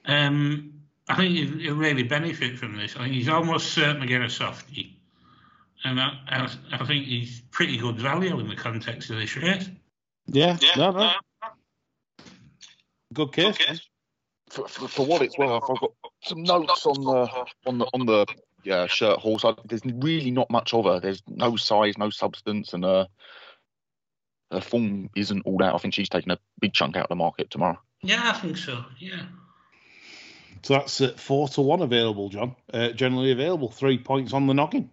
[0.05, 0.73] Um,
[1.09, 2.97] I think he'll, he'll really benefit from this.
[2.97, 4.97] I think he's almost certain to get a softie
[5.87, 9.69] and I, I, I, think he's pretty good value in the context of this race.
[10.27, 10.75] Yeah, yeah.
[10.77, 11.13] No, no.
[13.13, 13.57] Good case.
[13.57, 13.81] Good case.
[14.49, 18.07] For, for, for, what it's worth, I've got some notes on the on the on
[18.07, 18.27] the
[18.67, 19.45] yeah, shirt horse.
[19.45, 21.01] I, there's really not much of her.
[21.01, 23.07] There's no size, no substance, and uh,
[24.51, 25.75] her form isn't all that.
[25.75, 27.79] I think she's taking a big chunk out of the market tomorrow.
[28.03, 28.85] Yeah, I think so.
[28.99, 29.23] Yeah.
[30.63, 32.57] So that's uh, four to one available, John.
[32.73, 34.91] Uh, generally available, three points on the noggin.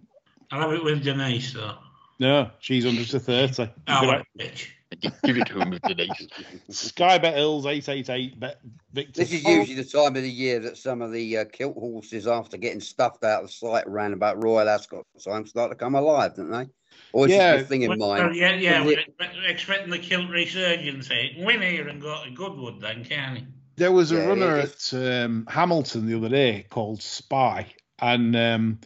[0.52, 1.78] I'll have it with Denise, though.
[2.20, 3.72] No, she's under to 30.
[3.88, 4.68] Oh, what bitch.
[5.02, 6.28] Give it to him with Denise.
[6.70, 8.60] Sky Bet Hills 888 Bet
[8.92, 9.22] Victor.
[9.22, 12.28] This is usually the time of the year that some of the uh, kilt horses,
[12.28, 16.36] after getting stuffed out of sight around about Royal Ascot time, start to come alive,
[16.36, 16.68] don't they?
[17.12, 17.58] Or is yeah.
[17.58, 18.36] this thing in well, mind?
[18.36, 21.10] yeah, yeah, we're, we're expecting the kilt resurgence.
[21.12, 21.30] Eh?
[21.38, 23.48] Win here and go to Goodwood then, can he?
[23.76, 27.68] There was a yeah, runner at um, Hamilton the other day called Spy,
[28.00, 28.80] and um,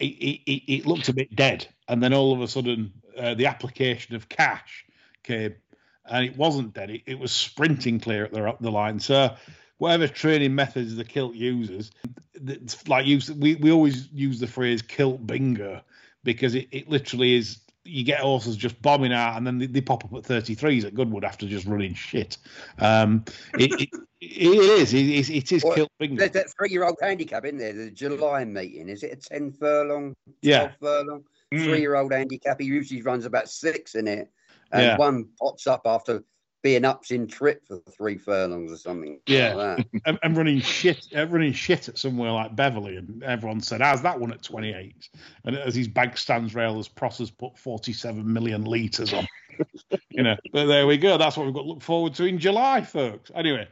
[0.00, 3.46] it, it, it, looked a bit dead, and then all of a sudden uh, the
[3.46, 4.85] application of cash
[5.26, 5.54] came,
[6.06, 6.90] and it wasn't dead.
[6.90, 9.00] It, it was sprinting clear at the, the line.
[9.00, 9.34] So
[9.78, 11.90] whatever training methods the kilt uses,
[12.86, 15.80] like use we, we always use the phrase kilt bingo
[16.24, 19.80] because it, it literally is you get horses just bombing out and then they, they,
[19.80, 22.36] pop up at 33s at Goodwood after just running shit.
[22.80, 23.88] Um, it, it,
[24.20, 24.92] it is.
[24.92, 26.16] It, it is well, kilt bingo.
[26.16, 28.88] There's that three year old handicap in there, the July meeting.
[28.88, 30.16] Is it a 10 furlong?
[30.42, 30.72] Yeah.
[30.80, 31.24] furlong?
[31.54, 31.64] Mm.
[31.64, 32.60] Three year old handicap.
[32.60, 34.30] He usually runs about six in it.
[34.72, 34.96] And yeah.
[34.96, 36.24] one pops up after
[36.62, 39.20] being ups in trip for three furlongs or something.
[39.28, 43.60] Yeah, like I'm, I'm, running shit, I'm running shit at somewhere like Beverley, and everyone
[43.60, 45.08] said, "How's that one at 28?"
[45.44, 49.28] And as his bag stands rail, as Prosser's put 47 million litres on.
[50.10, 51.16] you know, but there we go.
[51.16, 53.30] That's what we've got to look forward to in July, folks.
[53.34, 53.68] Anyway,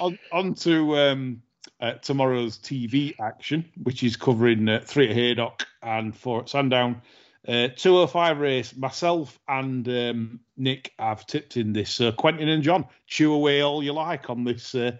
[0.00, 1.42] on, on to um,
[1.80, 7.02] uh, tomorrow's TV action, which is covering uh, three at Haydock and four at Sandown.
[7.46, 11.90] Uh, 205 race, myself and um, Nick have tipped in this.
[11.90, 14.92] So Quentin and John, chew away all you like on this uh,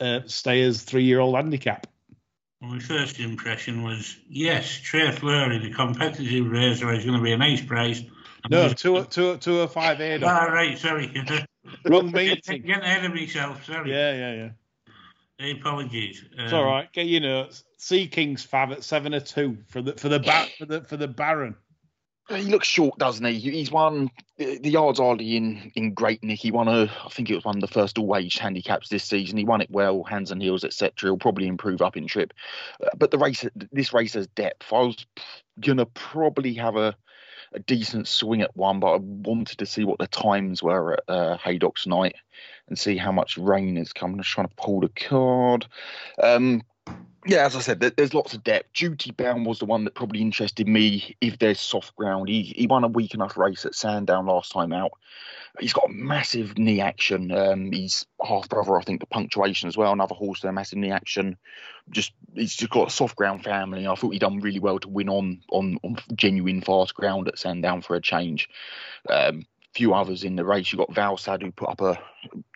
[0.00, 1.86] uh, Stayers three year old handicap.
[2.60, 7.32] Well, my first impression was yes, Trey Fleury, the competitive racer, is going to be
[7.32, 8.02] a nice price.
[8.50, 10.28] No, 205 Haydock.
[10.28, 11.12] Ah, right, sorry.
[11.84, 12.62] Wrong meeting.
[12.66, 13.90] Getting ahead of myself, sorry.
[13.90, 14.50] Yeah, yeah,
[15.38, 15.52] yeah.
[15.52, 16.24] Apologies.
[16.38, 16.90] Um, it's all right.
[16.92, 17.64] Get your notes.
[17.76, 20.96] Sea Kings Fav at seven or two for the for the bat for the for
[20.96, 21.54] the Baron.
[22.28, 23.38] He looks short, doesn't he?
[23.38, 26.40] He's won the yards hardly in in great nick.
[26.40, 29.04] He won a, I think it was one of the first all age handicaps this
[29.04, 29.38] season.
[29.38, 31.08] He won it well, hands and heels, etc.
[31.08, 32.32] He'll probably improve up in trip,
[32.84, 34.72] uh, but the race, this race has depth.
[34.72, 35.06] I was
[35.60, 36.96] gonna probably have a
[37.52, 41.04] a decent swing at one, but I wanted to see what the times were at
[41.08, 42.16] uh, Haydock tonight
[42.68, 44.16] and see how much rain is coming.
[44.16, 45.66] I'm just trying to pull the card.
[46.20, 46.62] Um,
[47.26, 48.72] yeah, as I said, there's lots of depth.
[48.72, 52.28] Duty Bound was the one that probably interested me if there's soft ground.
[52.28, 54.92] He, he won a weak enough race at Sandown last time out.
[55.58, 57.32] He's got massive knee action.
[57.32, 59.92] Um, he's half brother, I think, the punctuation as well.
[59.92, 61.36] Another horse there, massive knee action.
[61.90, 63.86] Just he's just got a soft ground family.
[63.86, 67.38] I thought he'd done really well to win on on, on genuine fast ground at
[67.38, 68.48] Sandown for a change.
[69.08, 70.72] Um, few others in the race.
[70.72, 71.98] You got Valsad who put up a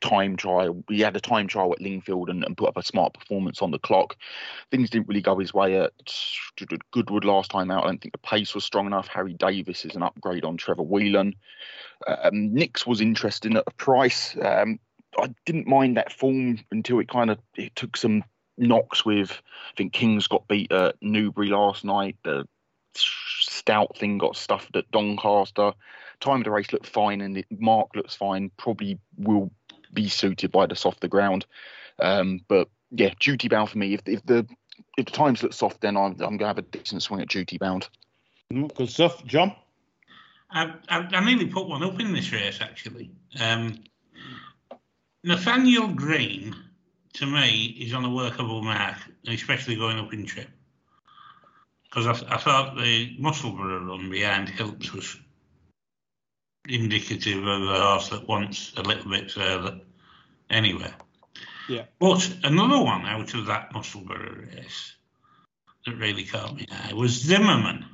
[0.01, 0.83] time trial.
[0.89, 3.71] He had a time trial at Lingfield and, and, put up a smart performance on
[3.71, 4.17] the clock.
[4.71, 5.93] Things didn't really go his way at
[6.93, 7.85] Goodwood last time out.
[7.85, 9.07] I don't think the pace was strong enough.
[9.09, 11.35] Harry Davis is an upgrade on Trevor Whelan.
[12.07, 14.35] Um, Nix was interesting at a price.
[14.43, 14.81] Um,
[15.19, 18.25] I didn't mind that form until it kind of it took some
[18.57, 19.31] knocks with.
[19.31, 22.17] I think Kings got beat at Newbury last night.
[22.25, 22.47] The
[23.61, 25.73] stout thing got stuffed at Doncaster
[26.21, 28.51] time of the race looked fine and Mark looks fine.
[28.57, 29.51] Probably will
[29.93, 31.47] be suited by the softer ground.
[31.99, 33.95] Um, but yeah, duty bound for me.
[33.95, 34.47] If, if the
[34.97, 37.29] if the times look soft, then I'm, I'm going to have a decent swing at
[37.29, 37.89] duty bound.
[38.53, 39.55] Mm, good stuff, John.
[40.51, 43.11] I, I, I nearly put one up in this race actually.
[43.41, 43.85] Um,
[45.23, 46.57] Nathaniel Green,
[47.15, 48.97] to me, is on a workable mark,
[49.29, 50.49] especially going up in trip.
[51.91, 55.17] Because I, I, thought the Musselburgh run behind Hilts was
[56.69, 59.81] indicative of a horse that wants a little bit further
[60.51, 60.93] anyway.
[61.69, 61.85] Yeah.
[61.99, 64.95] But another one out of that Musselburgh race
[65.87, 67.85] that really caught me eye was Zimmerman,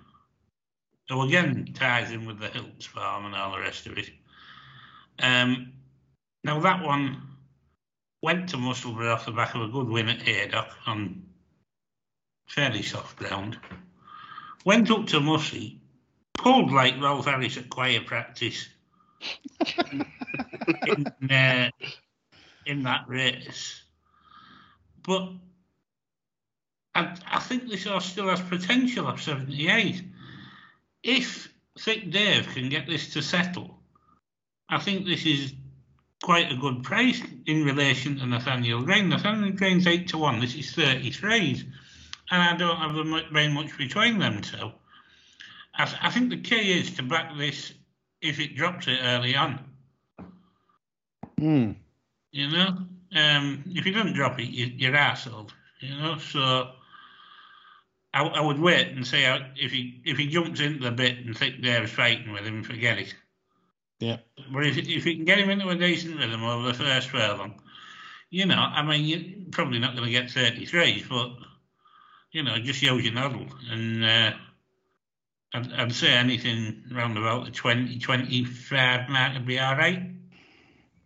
[1.08, 4.10] who again ties in with the Hilts farm and all the rest of it.
[5.18, 5.72] Um,
[6.44, 7.22] now that one
[8.22, 11.22] went to Musselburgh off the back of a good win at Haydock on
[12.46, 13.58] fairly soft ground.
[14.66, 15.78] Went up to Mussey,
[16.36, 18.68] pulled like Rolf Harris at choir practice
[20.88, 21.70] in, uh,
[22.66, 23.84] in that race.
[25.04, 25.30] But
[26.96, 30.02] I, I think this horse still has potential of 78.
[31.04, 31.48] If
[31.78, 33.78] Thick Dave can get this to settle,
[34.68, 35.54] I think this is
[36.24, 39.10] quite a good price in relation to Nathaniel Green.
[39.10, 41.64] Nathaniel Green's 8 to 1, this is 33s.
[42.30, 44.72] And I don't have very much between them two.
[45.74, 47.72] I, th- I think the key is to back this
[48.20, 49.60] if it drops it early on.
[51.38, 51.72] Hmm.
[52.32, 52.78] You know,
[53.14, 55.50] um, if you don't drop it, you, you're arsehole.
[55.80, 56.70] You know, so
[58.14, 61.18] I, I would wait and see how, if he if he jumps into the bit
[61.18, 63.14] and think they're fighting with him, forget it.
[64.00, 64.18] Yeah.
[64.52, 67.60] But if if you can get him into a decent rhythm over the first furlong,
[68.30, 71.30] you know, I mean, you're probably not going to get 33s, but
[72.36, 74.04] you know, just use your noddle and.
[74.04, 74.32] Uh,
[75.54, 80.02] I'd, I'd say anything around about the 20, 25 mark would be all right.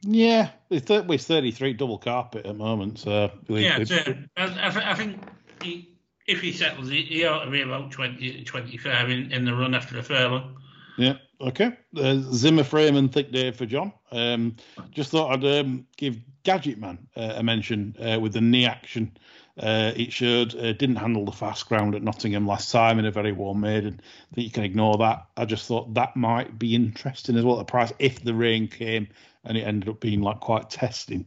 [0.02, 2.98] Yeah, it's 33 double carpet at the moment.
[2.98, 3.98] So yeah, so
[4.36, 5.20] I, I, think
[5.62, 5.94] he,
[6.26, 9.74] if he settles, he, he ought to be about 20 25 in, in the run
[9.74, 10.56] after the furlong.
[10.96, 11.76] Yeah, okay.
[11.96, 13.92] Uh, Zimmer frame and thick day for John.
[14.10, 14.56] Um,
[14.90, 19.12] just thought I'd um, give Gadget Man uh, a mention uh, with the knee action
[19.60, 23.10] uh, it showed uh, didn't handle the fast ground at Nottingham last time in a
[23.10, 24.00] very warm maiden.
[24.32, 25.26] I think you can ignore that.
[25.36, 27.56] I just thought that might be interesting as well.
[27.56, 29.08] The price if the rain came
[29.44, 31.26] and it ended up being like quite testing.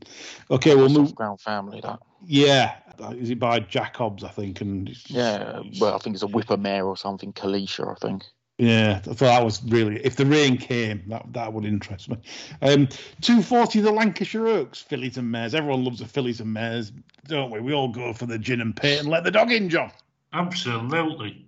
[0.50, 1.16] Okay, we'll move.
[1.16, 2.00] Ground family that.
[2.26, 2.76] Yeah,
[3.12, 4.24] is it by Jacobs?
[4.24, 5.62] I think and yeah.
[5.80, 7.34] Well, I think it's a whipper mare or something.
[7.34, 8.24] Kalisha, I think.
[8.64, 10.00] Yeah, I thought that was really.
[10.06, 12.18] If the rain came, that that would interest me.
[12.62, 12.88] Um,
[13.20, 15.54] two forty, the Lancashire Oaks, fillies and mares.
[15.54, 16.94] Everyone loves the fillies and mares,
[17.28, 17.60] don't we?
[17.60, 19.92] We all go for the gin and pate and let the dog in, John.
[20.32, 21.46] Absolutely.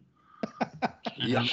[1.15, 1.45] yeah.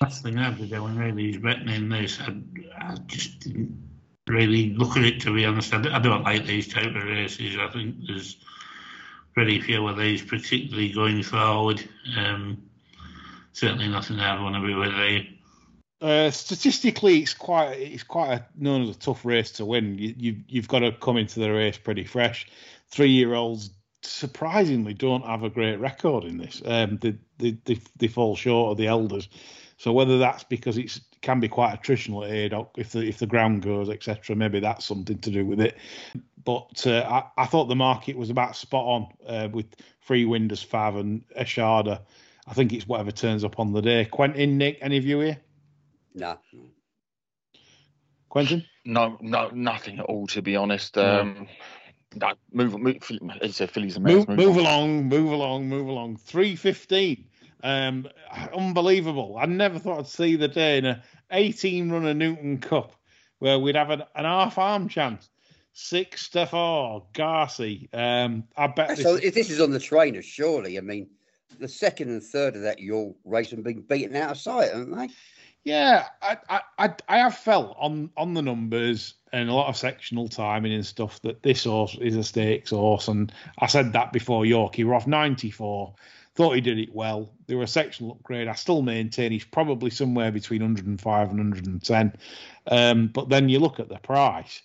[0.00, 2.18] The thing I'd be doing really is betting in this.
[2.20, 2.34] I,
[2.80, 3.88] I just didn't
[4.26, 5.72] really look at it to be honest.
[5.72, 7.56] I, I don't like these type of races.
[7.56, 8.36] I think there's
[9.36, 11.88] very few of these, particularly going forward.
[12.18, 12.60] Um,
[13.54, 15.22] certainly nothing I'd want to be with there.
[16.00, 19.96] Uh, statistically, it's quite it's quite a, known as a tough race to win.
[19.96, 22.46] You, you you've got to come into the race pretty fresh.
[22.88, 23.70] Three year olds
[24.02, 26.60] surprisingly don't have a great record in this.
[26.66, 29.30] Um, they, they, they they fall short of the elders.
[29.78, 33.26] So whether that's because it can be quite attritional at Haydock if the if the
[33.26, 34.36] ground goes etc.
[34.36, 35.78] Maybe that's something to do with it.
[36.44, 40.64] But uh, I, I thought the market was about spot on uh, with Free Winders
[40.64, 42.00] Fav and Eshada
[42.46, 44.04] I think it's whatever turns up on the day.
[44.04, 45.40] Quentin, Nick, any of you here?
[46.14, 46.38] No.
[48.28, 48.64] Quentin?
[48.84, 50.26] No, no, nothing at all.
[50.28, 51.48] To be honest, um,
[52.14, 52.96] no, move, move.
[53.40, 56.16] As I said, Phillies and move, move, move along, move along, move along.
[56.16, 57.26] Three fifteen.
[57.62, 58.08] Um,
[58.52, 59.38] unbelievable.
[59.40, 62.94] I never thought I'd see the day in a 18 runner Newton Cup
[63.38, 65.30] where we'd have an, an half arm chance.
[65.72, 67.88] Six to four, Gaassee.
[67.92, 70.76] Um, I bet this, So if this is on the trainer, surely.
[70.76, 71.08] I mean,
[71.58, 74.96] the second and third of that York race have been beaten out of sight, haven't
[74.96, 75.08] they?
[75.64, 80.28] Yeah, I, I, I, have felt on on the numbers and a lot of sectional
[80.28, 84.44] timing and stuff that this horse is a stakes horse, and I said that before
[84.44, 84.74] York.
[84.74, 85.94] He were off 94,
[86.34, 87.32] thought he did it well.
[87.46, 88.46] They were a sectional upgrade.
[88.46, 92.12] I still maintain he's probably somewhere between 105 and 110.
[92.66, 94.60] Um, but then you look at the price.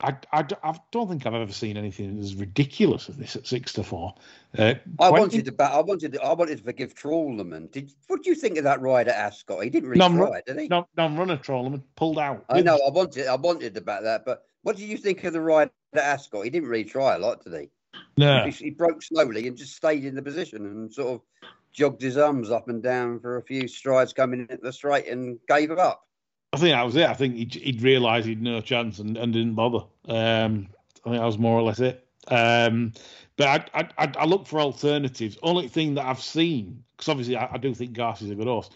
[0.00, 3.72] I, I, I don't think I've ever seen anything as ridiculous as this at six
[3.72, 4.14] to four.
[4.56, 5.54] Uh, I wanted to.
[5.62, 6.12] I wanted.
[6.12, 7.72] To, I wanted to forgive Trawlerman.
[7.72, 9.64] Did what do you think of that ride at Ascot?
[9.64, 10.68] He didn't really Non- try, did he?
[10.68, 12.44] non, non-runner Trawlerman pulled out.
[12.48, 12.78] I know.
[12.86, 13.26] I wanted.
[13.26, 16.44] I wanted to bat that, but what did you think of the ride at Ascot?
[16.44, 17.70] He didn't really try a lot, did he?
[18.16, 18.44] No.
[18.44, 21.20] He, he broke slowly and just stayed in the position and sort of
[21.72, 25.08] jogged his arms up and down for a few strides coming in at the straight
[25.08, 26.07] and gave it up.
[26.58, 27.08] I think that was it.
[27.08, 29.84] I think he'd, he'd realised he'd no chance and, and didn't bother.
[30.08, 30.68] Um,
[31.04, 32.04] I think that was more or less it.
[32.26, 32.92] Um,
[33.36, 35.38] but I, I, I, I look for alternatives.
[35.44, 38.70] Only thing that I've seen, because obviously I, I do think Gaassee's a good horse.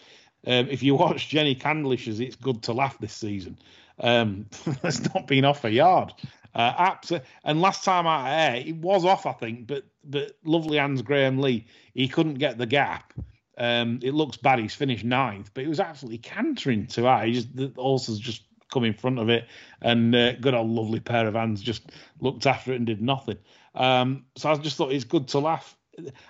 [0.47, 3.59] Um, if you watch Jennie Candlish's It's Good to Laugh this season,
[3.99, 4.45] um,
[5.13, 6.13] not been off a yard.
[6.55, 6.95] Uh.
[7.43, 11.01] And last time out of air, it was off, I think, but but lovely hands
[11.01, 13.13] Graham Lee, he couldn't get the gap.
[13.57, 14.59] Um, it looks bad.
[14.59, 17.27] He's finished ninth, but it was absolutely cantering to eye.
[17.27, 19.47] He just, the horses just come in front of it,
[19.81, 23.37] and uh, good old lovely pair of hands just looked after it and did nothing.
[23.75, 25.77] Um, so I just thought it's good to laugh.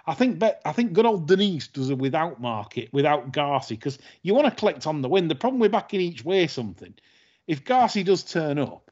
[0.05, 4.33] I think I think good old Denise does a without market without Gaassee because you
[4.33, 5.29] want to collect on the win.
[5.29, 6.93] The problem with backing each way something,
[7.47, 8.91] if Gaassee does turn up,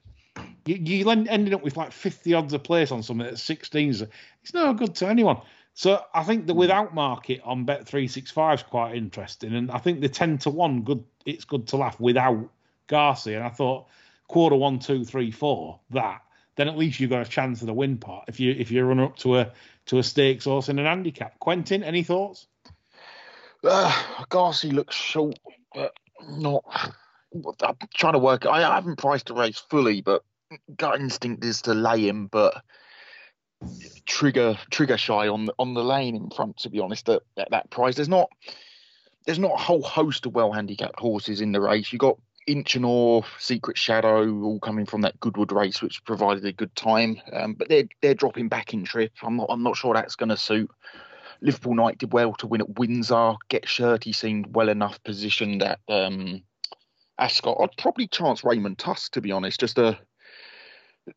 [0.66, 4.02] you, you end- up with like 50 odds a place on something at sixteens.
[4.02, 5.42] It's no good to anyone.
[5.74, 9.72] So I think the without market on Bet three six five is quite interesting, and
[9.72, 11.04] I think the ten to one good.
[11.26, 12.50] It's good to laugh without
[12.88, 13.88] Gaassee, and I thought
[14.28, 16.22] quarter one, two, three, four that.
[16.56, 18.84] Then at least you've got a chance of the win part if you if you
[18.84, 19.52] run up to a
[19.88, 21.40] to a stakes horse in an handicap.
[21.40, 22.48] Quentin, any thoughts?
[23.64, 23.92] Uh,
[24.30, 25.40] Gaassee looks short,
[25.74, 25.94] but
[26.28, 26.64] not.
[27.34, 28.46] I'm trying to work.
[28.46, 30.24] I haven't priced the race fully, but
[30.76, 32.62] gut instinct is to lay him, but
[34.06, 36.58] trigger trigger shy on on the lane in front.
[36.58, 38.30] To be honest, at, at that price, there's not
[39.26, 41.92] there's not a whole host of well handicapped horses in the race.
[41.92, 46.46] You got Inch and Orr, Secret Shadow, all coming from that Goodwood race, which provided
[46.46, 47.22] a good time.
[47.32, 49.12] Um, but they're they're dropping back in trip.
[49.22, 50.70] I'm not I'm not sure that's going to suit.
[51.42, 53.34] Liverpool Knight did well to win at Windsor.
[53.50, 56.44] Get Shirty seemed well enough positioned at um,
[57.18, 57.58] Ascot.
[57.62, 59.98] I'd probably chance Raymond Tusk to be honest, just a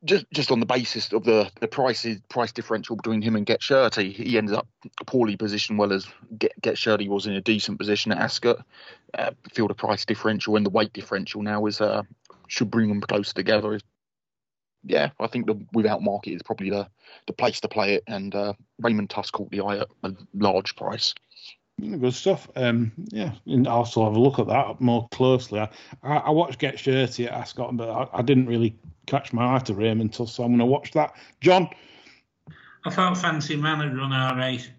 [0.05, 3.63] just just on the basis of the the price price differential between him and Get
[3.63, 4.11] Shirty.
[4.13, 4.67] He ended up
[5.07, 6.07] poorly positioned, well as
[6.39, 8.65] Get Get Shirty was in a decent position at Ascot.
[9.13, 12.03] Uh, feel the price differential and the weight differential now is uh,
[12.49, 13.79] should bring them closer together.
[14.85, 16.89] Yeah, I think the without market is probably the
[17.27, 20.77] the place to play it, and uh, Raymond Tusk caught the eye at a large
[20.77, 21.15] price.
[21.81, 22.49] Good stuff.
[22.57, 25.61] Um, yeah, and I'll also have a look at that more closely.
[25.61, 25.69] I,
[26.03, 29.59] I, I watched Get Shirty at Ascot, but I, I didn't really catch my eye
[29.61, 31.15] to Raymond until so I'm going to watch that.
[31.41, 31.69] John,
[32.85, 34.71] I thought Fancy Man had run all right.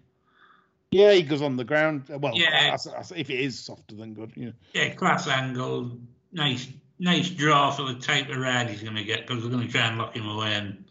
[0.90, 2.04] yeah, he goes on the ground.
[2.08, 2.48] Well, Yeah.
[2.74, 4.50] I- I- I- if it is softer than good, yeah.
[4.72, 5.98] Yeah, class angle,
[6.32, 6.66] nice,
[6.98, 9.72] nice draw for the type of ride he's going to get because they're going to
[9.72, 10.84] try and lock him away and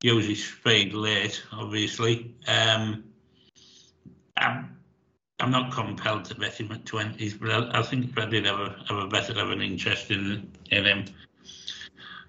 [0.00, 2.34] use his speed late, obviously.
[2.46, 3.04] Um,
[4.36, 4.77] I'm,
[5.40, 8.44] I'm not compelled to bet him at twenties, but I, I think if I did
[8.46, 11.04] have a have a bet, I'd have an interest in in him.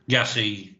[0.09, 0.73] Gaassee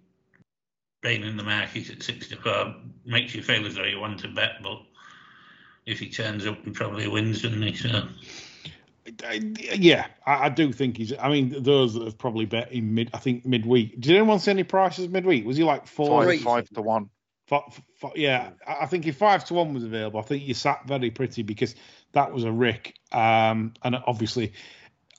[1.01, 2.75] being in the market at sixty four
[3.05, 4.82] makes you feel as though you want to bet, but
[5.86, 7.75] if he turns up, he probably wins, doesn't he?
[7.75, 8.07] So.
[9.32, 11.13] Yeah, I, I do think he's.
[11.17, 13.09] I mean, those that have probably bet in mid.
[13.13, 13.99] I think midweek.
[13.99, 15.45] Did anyone see any prices midweek?
[15.45, 16.25] Was he like four?
[16.25, 17.09] Five, five to one.
[17.51, 20.53] F- f- yeah, I I think if five to one was available, I think you
[20.53, 21.73] sat very pretty because
[22.14, 22.95] that was a rick.
[23.12, 24.53] Um, and obviously,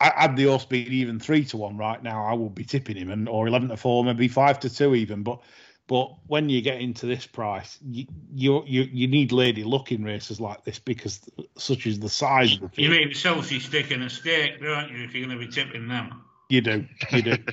[0.01, 2.97] I had the horse being even three to one right now, I would be tipping
[2.97, 5.23] him, and or eleven to four, maybe five to two even.
[5.23, 5.41] But
[5.87, 10.05] but when you get into this price, you you you, you need lady luck in
[10.05, 11.21] races like this because
[11.57, 12.93] such is the size of the field.
[12.93, 13.09] You field.
[13.09, 16.23] mean selfie stick and a steak, don't you, if you're going to be tipping them?
[16.49, 16.87] You do.
[17.11, 17.37] You do.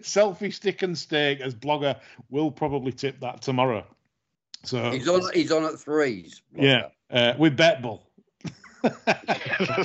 [0.00, 3.84] Selfie stick and steak as blogger will probably tip that tomorrow.
[4.64, 5.22] So He's on.
[5.34, 6.42] He's on at threes.
[6.52, 8.00] yeah, uh, with Betbull.
[8.84, 8.90] Yeah,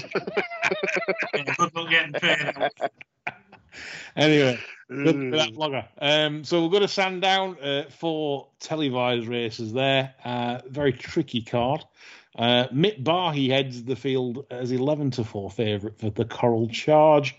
[1.33, 2.53] good luck getting paid.
[4.15, 4.59] anyway,
[4.89, 5.87] good for that blogger.
[5.99, 10.13] Um, so we'll go to Sandown uh, for televised races there.
[10.23, 11.85] Uh, very tricky card.
[12.37, 17.35] Uh, Mitbaahy heads the field as 11 to 4 favourite for the Coral Charge.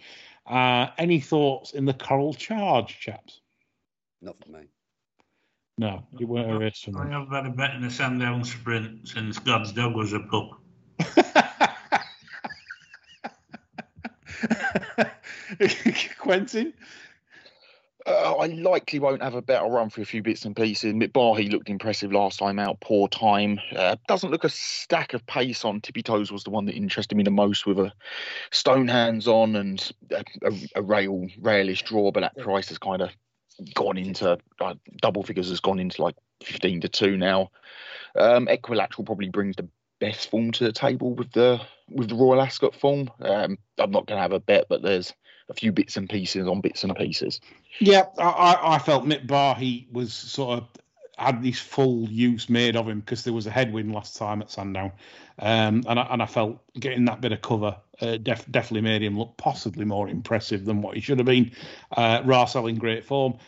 [0.47, 3.41] Uh, any thoughts in the Coral Charge, chaps?
[4.21, 4.67] Not for me.
[5.81, 7.13] No, it weren't a race for I me.
[7.13, 10.51] have had a bet in the Sandown Sprint since God's dog was a pup.
[16.19, 16.75] Quentin?
[18.07, 20.93] Uh, I likely won't have a better run for a few bits and pieces.
[20.93, 23.59] Mitbaahy looked impressive last time out, poor time.
[23.75, 25.81] Uh, doesn't look a stack of pace on.
[25.81, 27.91] Tippy Toes was the one that interested me the most with a
[28.51, 33.01] stone hands on and a, a, a rail railish draw, but that price has kind
[33.01, 33.09] of
[33.75, 37.51] gone into uh, double figures, has gone into like 15 to 2 now.
[38.17, 39.69] Um, Equilateral probably brings the
[40.01, 43.11] best form to the table with the with the Royal Ascot form.
[43.21, 45.13] Um, I'm not going to have a bet, but there's
[45.49, 47.41] a few bits and pieces on bits and pieces.
[47.81, 50.69] Yeah, I, I, felt Mitbaahy was sort of
[51.19, 54.51] had this full use made of him because there was a headwind last time at
[54.51, 54.93] Sandown,
[55.41, 59.03] um, and I, and I felt getting that bit of cover uh, def, definitely made
[59.03, 61.53] him look possibly more impressive than what he should have been.
[61.97, 62.23] Uh,
[62.67, 63.39] in great form.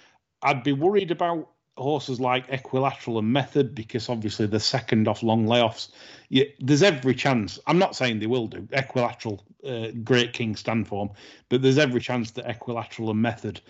[0.42, 5.46] I'd be worried about horses like Equilateral and Method because obviously the second off long
[5.46, 5.90] layoffs.
[6.28, 7.58] Yeah, there's every chance.
[7.66, 11.10] I'm not saying they will do Equilateral, uh, Great King stand form,
[11.48, 13.60] but there's every chance that Equilateral and Method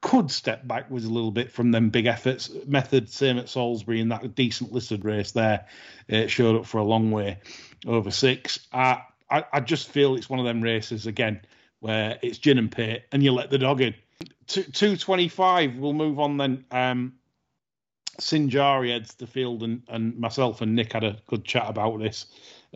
[0.00, 2.50] could step backwards a little bit from them big efforts.
[2.66, 5.66] Method, same at Salisbury in that decent listed race there,
[6.08, 7.38] it showed up for a long way
[7.86, 8.66] over six.
[8.72, 11.40] I, I, I just feel it's one of them races again
[11.80, 13.94] where it's gin and pay and you let the dog in.
[14.46, 16.64] Two, 225, we'll move on then.
[16.70, 17.14] Um,
[18.18, 22.26] Sinjari heads the field, and, and myself and Nick had a good chat about this.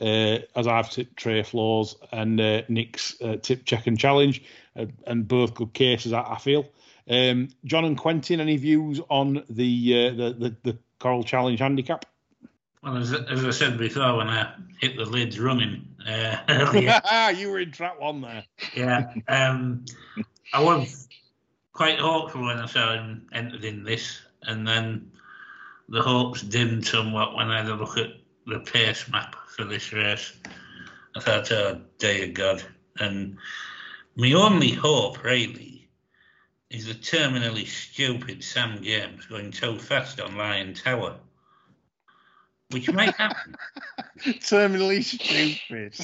[0.01, 4.43] Uh, as I've tipped Trey Floors and uh, Nick's uh, tip Checkandchallenge,
[4.77, 6.67] uh, and both good cases, I, I feel.
[7.11, 12.07] Um, John and Quentin, any views on the uh, the, the the Coral Challenge handicap?
[12.83, 17.01] Well, as, as I said before, when I hit the lids running uh, earlier,
[17.37, 18.45] you were in trap one there.
[18.75, 19.85] yeah, um,
[20.55, 21.09] I was
[21.73, 25.11] quite hopeful when I saw him entered in this, and then
[25.89, 28.13] the hopes dimmed somewhat when I had a look at
[28.47, 30.33] the pace map for this race.
[31.17, 32.63] I thought, oh, dear God.
[32.99, 33.37] And
[34.15, 35.80] my only hope, really,
[36.71, 41.17] is the terminally stupid Sam James going so fast on Lion Tower,
[42.71, 43.57] which might happen.
[44.19, 45.95] Terminally stupid.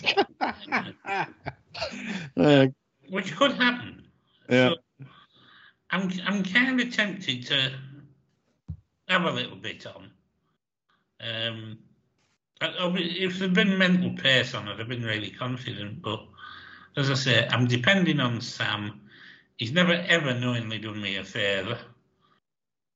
[2.36, 2.66] uh,
[3.10, 4.04] which could happen.
[4.48, 4.70] yeah.
[4.70, 4.76] So
[5.90, 7.72] I'm I'm kind of tempted to
[9.08, 10.10] have a little bit on.
[11.20, 11.78] Um,
[12.60, 16.02] I- be- if there'd been mental pace on it, I've been really confident.
[16.02, 16.26] But
[16.96, 19.02] as I say, I'm depending on Sam.
[19.56, 21.78] He's never ever knowingly done me a favour.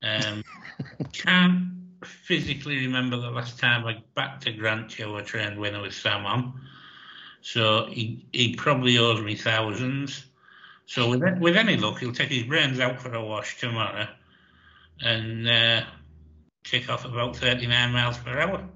[0.03, 0.43] Um,
[1.13, 5.95] can't physically remember the last time I backed a Grant Show a trained winner with
[5.95, 6.61] Sam on.
[7.43, 10.27] So he, he probably owes me thousands.
[10.87, 14.09] So with with any luck, he'll take his brains out for a wash tomorrow,
[15.01, 15.83] and uh,
[16.65, 18.69] kick off about thirty nine miles per hour.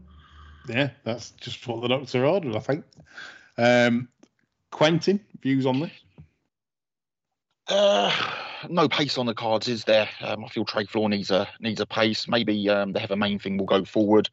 [0.68, 2.84] yeah, that's just what the doctor ordered, I think.
[3.58, 4.08] Um,
[4.70, 6.03] Quentin, views on this?
[7.68, 8.12] Uh,
[8.68, 10.08] no pace on the cards, is there?
[10.20, 12.28] Um, I feel Trey Floor needs a needs a pace.
[12.28, 14.28] Maybe um, the Heather Main thing will go forward.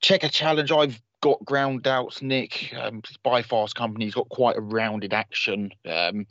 [0.00, 0.70] Check a challenge.
[0.70, 2.22] I've got ground doubts.
[2.22, 5.70] Nick, um, by fast company's got quite a rounded action.
[5.84, 6.26] Um,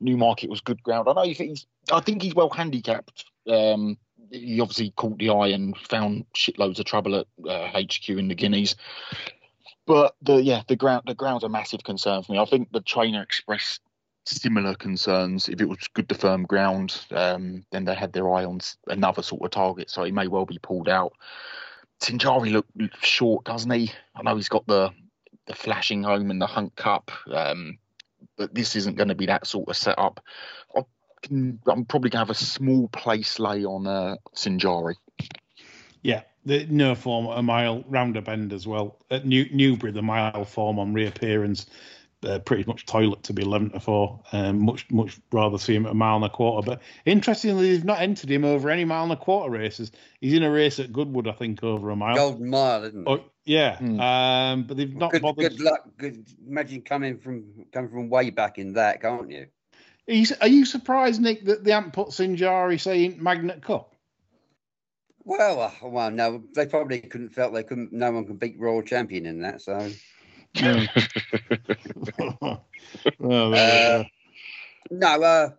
[0.00, 1.08] Newmarket was good ground.
[1.08, 1.66] I know he's.
[1.92, 3.24] I think he's well handicapped.
[3.48, 3.98] Um,
[4.30, 8.34] he obviously caught the eye and found shitloads of trouble at uh, HQ in the
[8.34, 8.76] Guineas.
[9.86, 12.38] But the yeah, the ground the ground's a massive concern for me.
[12.38, 13.80] I think the trainer expressed
[14.24, 15.48] similar concerns.
[15.48, 19.22] If it was good to firm ground, um, then they had their eye on another
[19.22, 21.12] sort of target, so he may well be pulled out.
[22.00, 23.92] Sinjari looked short, doesn't he?
[24.14, 24.90] I know he's got the
[25.46, 27.78] the flashing home and the Hunt Cup, um,
[28.36, 30.20] but this isn't going to be that sort of setup.
[30.74, 30.82] I
[31.30, 34.96] I'm probably going to have a small place lay on uh, Sinjari.
[36.02, 38.98] Yeah, the no form a mile round a bend as well.
[39.10, 41.66] At New, Newbury, the mile form on reappearance,
[42.24, 44.20] uh, pretty much toilet to be 11 to 4.
[44.32, 46.64] Um, much much rather see him at a mile and a quarter.
[46.64, 49.92] But interestingly, they've not entered him over any mile and a quarter races.
[50.20, 52.16] He's in a race at Goodwood, I think, over a mile.
[52.16, 53.10] Golden Mile, isn't it?
[53.10, 54.00] Oh, yeah, Hmm.
[54.00, 55.50] um, but they've not good, bothered.
[55.52, 55.88] good luck.
[55.98, 56.26] Good.
[56.48, 59.46] Imagine coming from coming from way back in that, can't you?
[60.08, 63.94] Are you, are you surprised, Nick, that they haven't put Sinjari saying Magnet Cup?
[65.24, 67.92] Well, uh, well, no, they probably couldn't felt they couldn't.
[67.92, 69.62] No one could beat Royal Champion in that.
[69.62, 69.90] So
[73.18, 74.10] well, there we
[74.90, 75.50] no, uh,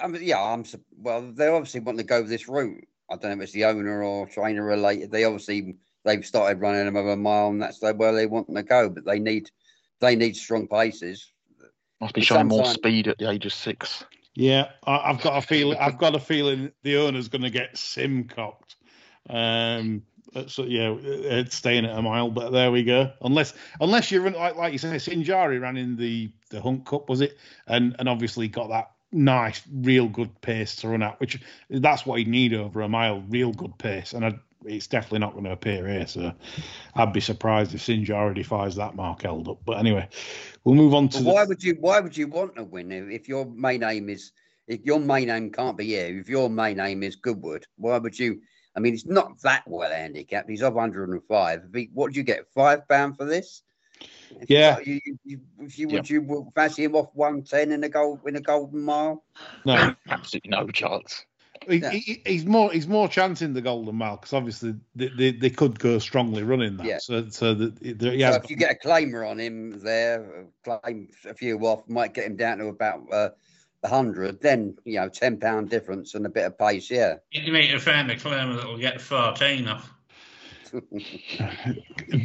[0.00, 0.64] I mean, yeah, I'm.
[0.98, 2.86] Well, they obviously want to go this route.
[3.10, 5.10] I don't know if it's the owner or trainer related.
[5.10, 8.56] They obviously they've started running them over a mile, and that's where they want them
[8.56, 8.88] to go.
[8.88, 9.50] But they need
[10.00, 11.32] they need strong paces.
[12.00, 14.04] Must be But showing more speed at the age of six.
[14.34, 15.78] Yeah, I, I've got a feeling.
[15.78, 18.76] I've got a feeling the owner's going to get sim cocked.
[19.28, 20.02] Um,
[20.34, 23.10] Uh, so yeah, it's staying at a mile, but there we go.
[23.22, 27.08] Unless unless you run like like you say, Sinjari ran in the the Hunt Cup,
[27.08, 27.36] was it?
[27.66, 32.18] And and obviously got that nice, real good pace to run at, which that's what
[32.18, 34.12] he'd need over a mile, real good pace.
[34.12, 36.06] And I, it's definitely not going to appear here.
[36.06, 36.32] So
[36.94, 39.58] I'd be surprised if Sinjari defies that mark held up.
[39.64, 40.08] But anyway,
[40.64, 43.08] we'll move on to the, why would you why would you want to win if,
[43.22, 44.32] if your main aim is
[44.66, 48.18] if your main aim can't be you, if your main aim is Goodwood, why would
[48.18, 48.40] you
[48.76, 51.62] I mean he's not that well handicapped, he's up 105.
[51.74, 52.52] He, what do you get?
[52.52, 53.62] Five pound for this?
[54.40, 54.78] If Yeah.
[54.84, 58.36] You, you, you, if you would you fancy him off 110 in a gold in
[58.36, 59.24] a golden mile?
[59.64, 59.94] no.
[60.08, 61.24] Absolutely no chance.
[61.68, 61.90] He, Yeah.
[61.90, 65.78] he, he's more he's more chancing the golden mile because obviously they, they, they could
[65.78, 66.86] go strongly running that.
[66.86, 66.98] Yeah.
[66.98, 70.46] So so that there, he So has if you get a claimer on him there,
[70.66, 73.30] uh, claim a few off, might get him down to about uh,
[73.82, 74.40] the hundred.
[74.40, 76.90] Then you know, ten pound difference and a bit of pace.
[76.90, 79.90] Yeah, You need a find a claimer that will get 14 off.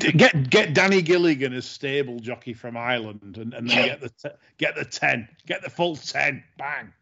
[0.10, 4.36] get get Danny Gilligan as stable jockey from Ireland and, and then get the te-
[4.58, 6.93] get the ten, get the full ten, bang.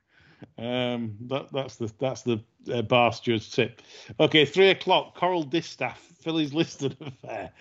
[0.58, 2.40] Um, that that's the that's the
[2.72, 3.82] uh, bar steward's tip.
[4.20, 5.16] Okay, three o'clock.
[5.16, 7.52] Coral Distaff, Phillies listed affair.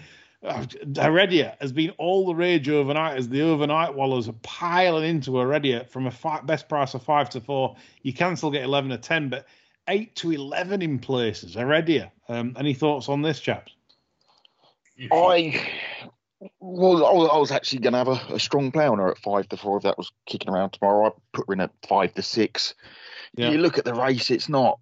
[0.44, 0.66] Oh,
[0.96, 5.84] Heredia has been all the rage overnight as the overnight wallers are piling into Heredia
[5.84, 7.76] from a fi- best price of five to four.
[8.02, 9.46] You can still get eleven to ten, but
[9.86, 11.54] eight to eleven in places.
[11.54, 12.10] Heredia.
[12.28, 13.72] Um, any thoughts on this, chaps?
[15.12, 15.70] I
[16.60, 19.48] well, I was actually going to have a, a strong play on her at five
[19.50, 21.08] to four if that was kicking around tomorrow.
[21.08, 22.74] I put her in at five to six.
[23.36, 23.50] Yeah.
[23.50, 24.80] You look at the race; it's not.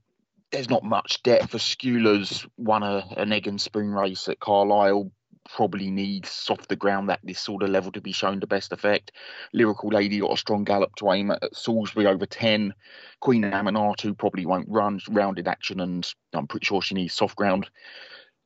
[0.53, 1.51] There's not much depth.
[1.51, 5.13] For Skewler's won a, an egg and spoon race at Carlisle.
[5.55, 9.13] Probably needs softer ground at this sort of level to be shown the best effect.
[9.53, 12.75] Lyrical Lady got a strong gallop to aim at, Salisbury over 10.
[13.21, 17.69] Queen Aminatu probably won't run rounded action, and I'm pretty sure she needs soft ground.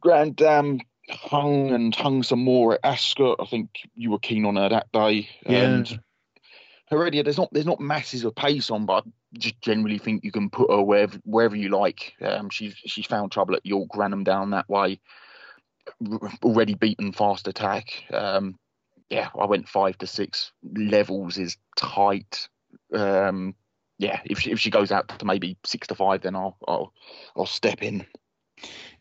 [0.01, 0.81] Grand Dam
[1.11, 3.37] hung and hung some more at Ascot.
[3.41, 5.29] I think you were keen on her that day.
[5.47, 5.59] Yeah.
[5.59, 6.01] And
[6.91, 10.33] Heredia, there's not there's not masses of pace on, but I just generally think you
[10.33, 12.15] can put her wherever wherever you like.
[12.21, 15.01] Um, she's she's found trouble at York, ran them down that way.
[16.11, 18.05] R- Already beaten fast attack.
[18.13, 18.59] Um,
[19.11, 22.49] yeah, I went five to six levels is tight.
[22.93, 23.55] Um,
[23.99, 26.93] yeah, if she, if she goes out to maybe six to five, then I'll I'll
[27.37, 28.07] I'll step in.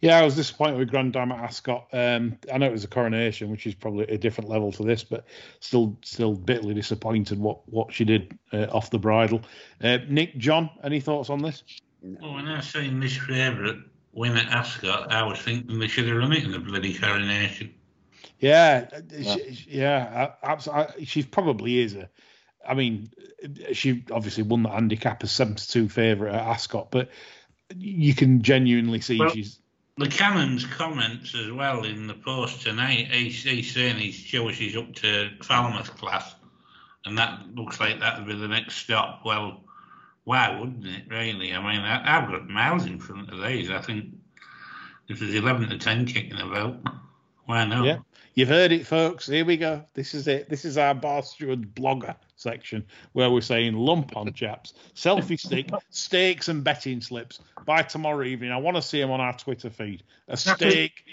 [0.02, 1.88] Yeah, I was disappointed with Grand Dame at Ascot.
[1.94, 5.04] Um, I know it was a coronation, which is probably a different level to this,
[5.04, 5.26] but
[5.62, 9.42] still, still bitterly disappointed what what she did uh, off the bridle.
[9.82, 11.64] Uh, Nick, John, any thoughts on this?
[12.02, 13.78] Well, when I seen Miss favourite
[14.14, 17.74] win at Ascot, I was thinking they should have run it in the bloody coronation.
[18.40, 19.00] Yeah, uh,
[19.36, 21.06] she, yeah, absolutely.
[21.06, 22.10] She probably is a.
[22.66, 23.10] I mean,
[23.74, 27.10] she obviously won the handicap as seventy-two favourite at Ascot, but
[27.76, 29.60] you can genuinely see Well- she's.
[29.96, 34.76] The Cannon's comments as well in the post tonight, he's, he's saying he's sure she's
[34.76, 36.34] up to Falmouth class,
[37.06, 39.22] and that looks like that would be the next stop.
[39.24, 39.64] Well,
[40.24, 41.54] why wouldn't it, really?
[41.54, 43.70] I mean, I, I've got miles in front of these.
[43.70, 44.06] I think
[45.10, 46.78] if there's 11 to 10 kicking about,
[47.46, 47.86] why not?
[47.86, 48.00] Yeah.
[48.36, 49.28] You've heard it, folks.
[49.28, 49.84] Here we go.
[49.94, 50.50] This is it.
[50.50, 55.70] This is our Bar Steward blogger section where we're saying lump on chaps, selfie stick,
[55.92, 58.52] stakes, and betting slips by tomorrow evening.
[58.52, 60.02] I want to see them on our Twitter feed.
[60.30, 61.04] A stake,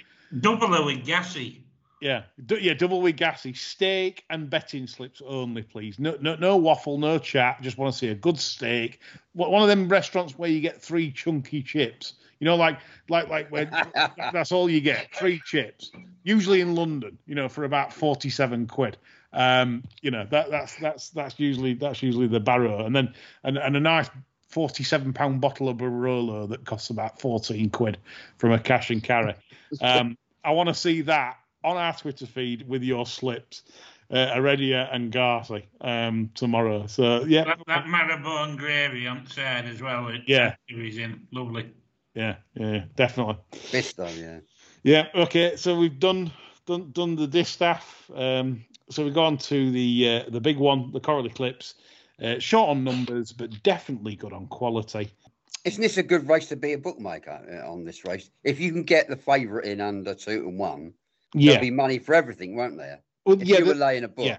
[0.40, 1.60] Double with Gaassee.
[2.00, 5.98] Yeah, d- yeah, double with Gaassee steak and betting slips only, please.
[5.98, 7.60] No, no, no waffle, no chat.
[7.60, 9.00] Just want to see a good steak.
[9.34, 12.14] What one of them restaurants where you get three chunky chips.
[12.38, 12.78] You know, like
[13.10, 13.66] like like where
[14.32, 15.92] that's all you get, three chips.
[16.22, 18.96] Usually in London, you know, for about forty-seven quid.
[19.34, 23.12] Um, you know, that that's that's that's usually that's usually the Barrow, and then
[23.44, 24.08] and, and a nice
[24.48, 27.98] forty-seven pound bottle of Barolo that costs about fourteen quid
[28.38, 29.34] from a cash and carry.
[29.80, 33.62] Um, I want to see that on our Twitter feed with your slips,
[34.10, 36.86] uh, Heredia and Gaassee um, tomorrow.
[36.86, 40.08] So yeah, That, that marrowbone gravy on the side as well.
[40.08, 40.54] It Yeah.
[40.66, 41.26] He's in.
[41.32, 41.70] Lovely.
[42.14, 43.36] yeah, yeah, definitely.
[43.70, 44.40] Vista, yeah.
[44.82, 45.06] Yeah.
[45.14, 45.56] Okay.
[45.56, 46.32] So we've done
[46.66, 48.10] done done the distaff.
[48.14, 51.74] Um, so we've gone to the uh, the big one, the Coral Eclipse.
[52.22, 55.10] Uh, short on numbers, but definitely good on quality.
[55.64, 58.30] Isn't this a good race to be a bookmaker uh, on this race?
[58.44, 60.92] If you can get the favourite in under two and one,
[61.34, 61.52] Yeah.
[61.52, 63.00] there'll be money for everything, won't there?
[63.24, 63.58] Well, If yeah.
[63.58, 64.38] you were laying a book, yeah.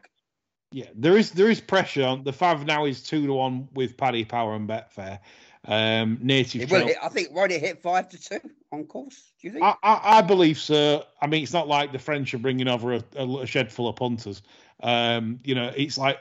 [0.73, 3.97] Yeah, there is there is pressure on the Fav now is two to one with
[3.97, 5.19] Paddy Power and Betfair.
[5.65, 6.61] Um, native.
[6.63, 8.39] It will hit, I think won't it hit five to two
[8.71, 9.31] on course?
[9.41, 9.63] Do you think?
[9.65, 11.05] I, I, I believe so.
[11.21, 13.97] I mean, it's not like the French are bringing over a, a shed full of
[13.97, 14.41] punters.
[14.81, 16.19] Um, you know, it's like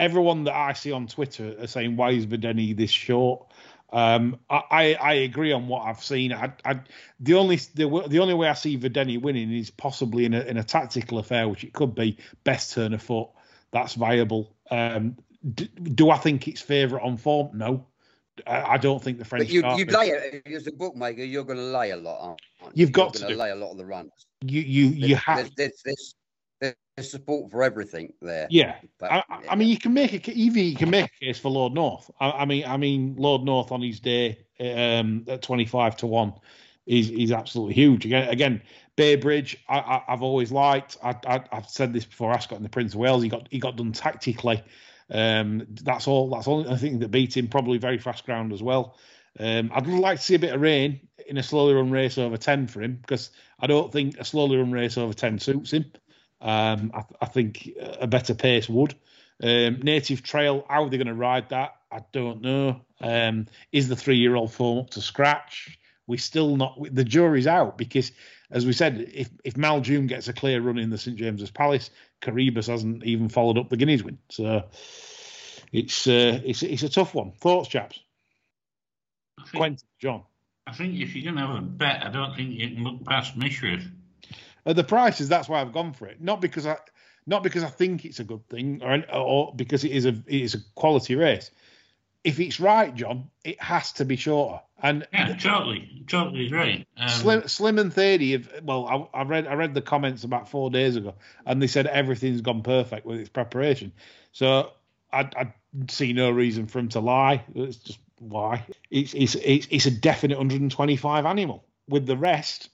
[0.00, 3.46] everyone that I see on Twitter are saying, "Why is Vadeni this short?"
[3.92, 6.32] Um, I, I, agree on what I've seen.
[6.32, 6.80] I, I,
[7.18, 10.56] the only the, the only way I see Vadeni winning is possibly in a, in
[10.56, 13.28] a tactical affair, which it could be best turn of foot.
[13.72, 14.54] That's viable.
[14.70, 15.16] Um,
[15.54, 17.50] d- do I think it's favourite on form?
[17.58, 17.86] No.
[18.46, 19.46] I, I don't think the French.
[19.46, 21.24] but you, you it as a bookmaker.
[21.24, 22.70] You're going to lay a lot, aren't you?
[22.74, 23.40] You've got You're to do.
[23.40, 24.12] lay a lot of the runs.
[24.42, 26.14] you you you There's- have there's, there's
[27.02, 28.46] support for everything there.
[28.50, 28.76] yeah.
[28.98, 31.50] But, I, I- mean, you can make a even you can make a case for
[31.50, 32.10] Lord North.
[32.20, 36.06] I, I mean, I mean, Lord North on his day um, at twenty five to
[36.06, 36.34] one
[36.86, 38.04] is is absolutely huge.
[38.04, 38.62] Again, again,
[38.96, 40.96] Bay Bridge, I, I, I've always liked.
[41.02, 42.32] I, I, I've said this before.
[42.32, 44.62] Ascot and the Prince of Wales, he got he got done tactically.
[45.10, 46.30] Um, that's all.
[46.30, 46.70] That's all.
[46.70, 47.48] I think that beat him.
[47.48, 48.96] Probably very fast ground as well.
[49.38, 52.36] Um, I'd like to see a bit of rain in a slowly run race over
[52.36, 53.30] ten for him because
[53.60, 55.92] I don't think a slowly run race over ten suits him.
[56.40, 57.70] Um, I, I think
[58.00, 58.94] a better pace would.
[59.42, 61.76] Um, native trail, how are they going to ride that?
[61.90, 62.80] I don't know.
[63.00, 65.78] Um, is the three-year-old form up to scratch?
[66.06, 66.78] We still not.
[66.92, 68.12] The jury's out because,
[68.50, 71.90] as we said, if if Maljoom gets a clear run in the St James's Palace,
[72.20, 74.18] Coroebus hasn't even followed up the Guineas win.
[74.28, 74.64] So
[75.72, 77.32] it's uh, it's it's a tough one.
[77.32, 78.00] Thoughts, chaps?
[79.38, 80.22] Think, Quentin, John.
[80.66, 83.04] I think if you're going to have a bet, I don't think you can look
[83.04, 83.88] past Mishriff.
[84.70, 86.20] At the prices, that's why I've gone for it.
[86.20, 86.76] Not because I,
[87.26, 90.42] not because I think it's a good thing, or or because it is a it
[90.42, 91.50] is a quality race.
[92.22, 94.60] If it's right, John, it has to be shorter.
[94.80, 96.86] And Yeah, totally, totally right.
[96.96, 98.30] Um, Slim, Slim and Thirty.
[98.30, 101.66] Have, well, I, I read I read the comments about four days ago, and they
[101.66, 103.90] said everything's gone perfect with its preparation.
[104.30, 104.70] So
[105.12, 105.52] I, I
[105.88, 107.42] see no reason for him to lie.
[107.56, 111.64] It's just why it's it's it's, it's a definite 125 animal.
[111.88, 112.68] With the rest,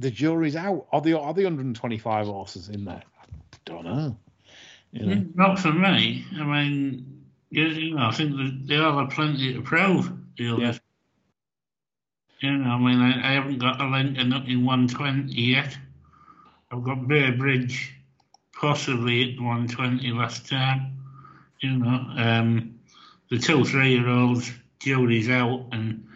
[0.00, 0.86] the jury's out.
[0.92, 3.02] Are the are the 125 horses in there?
[3.20, 3.26] I
[3.64, 4.16] don't know.
[4.92, 5.26] You know.
[5.34, 6.24] Not for me.
[6.36, 10.12] I mean, you, know, I think there are plenty to prove.
[10.36, 10.80] The others.
[12.40, 15.76] You know, I mean, I, I haven't got a Lincoln up in 120 yet.
[16.72, 17.94] I've got Bay Bridge
[18.54, 20.96] possibly at 120 last time.
[21.60, 22.80] You know, um,
[23.30, 26.06] the two three-year-olds, Jody's out, and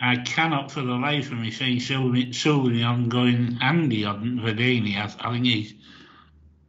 [0.00, 4.96] I cannot for the life of me see Sylvian going Andy on Vadeni.
[4.96, 5.74] I, I think he's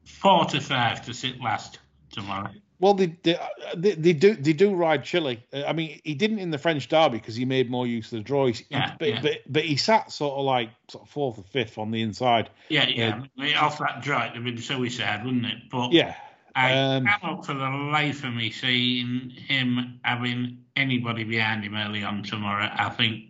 [0.06, 1.80] four to five to sit last
[2.12, 2.52] tomorrow.
[2.80, 3.38] Well, they, they
[3.76, 5.44] they do they do ride Chile.
[5.54, 8.18] Uh, I mean, he didn't in the French Derby because he made more use of
[8.18, 8.48] the draw.
[8.48, 9.22] He- Yeah, but, yeah.
[9.22, 12.50] but but he sat sort of like sort of fourth or fifth on the inside.
[12.70, 13.22] Yeah, yeah.
[13.38, 15.70] I mean, off that draw, it'd been suicide, wouldn't it?
[15.70, 16.16] But Yeah,
[16.56, 22.04] I um, cannot for the life of me seeing him having anybody behind him early
[22.04, 22.70] on tomorrow.
[22.72, 23.26] I think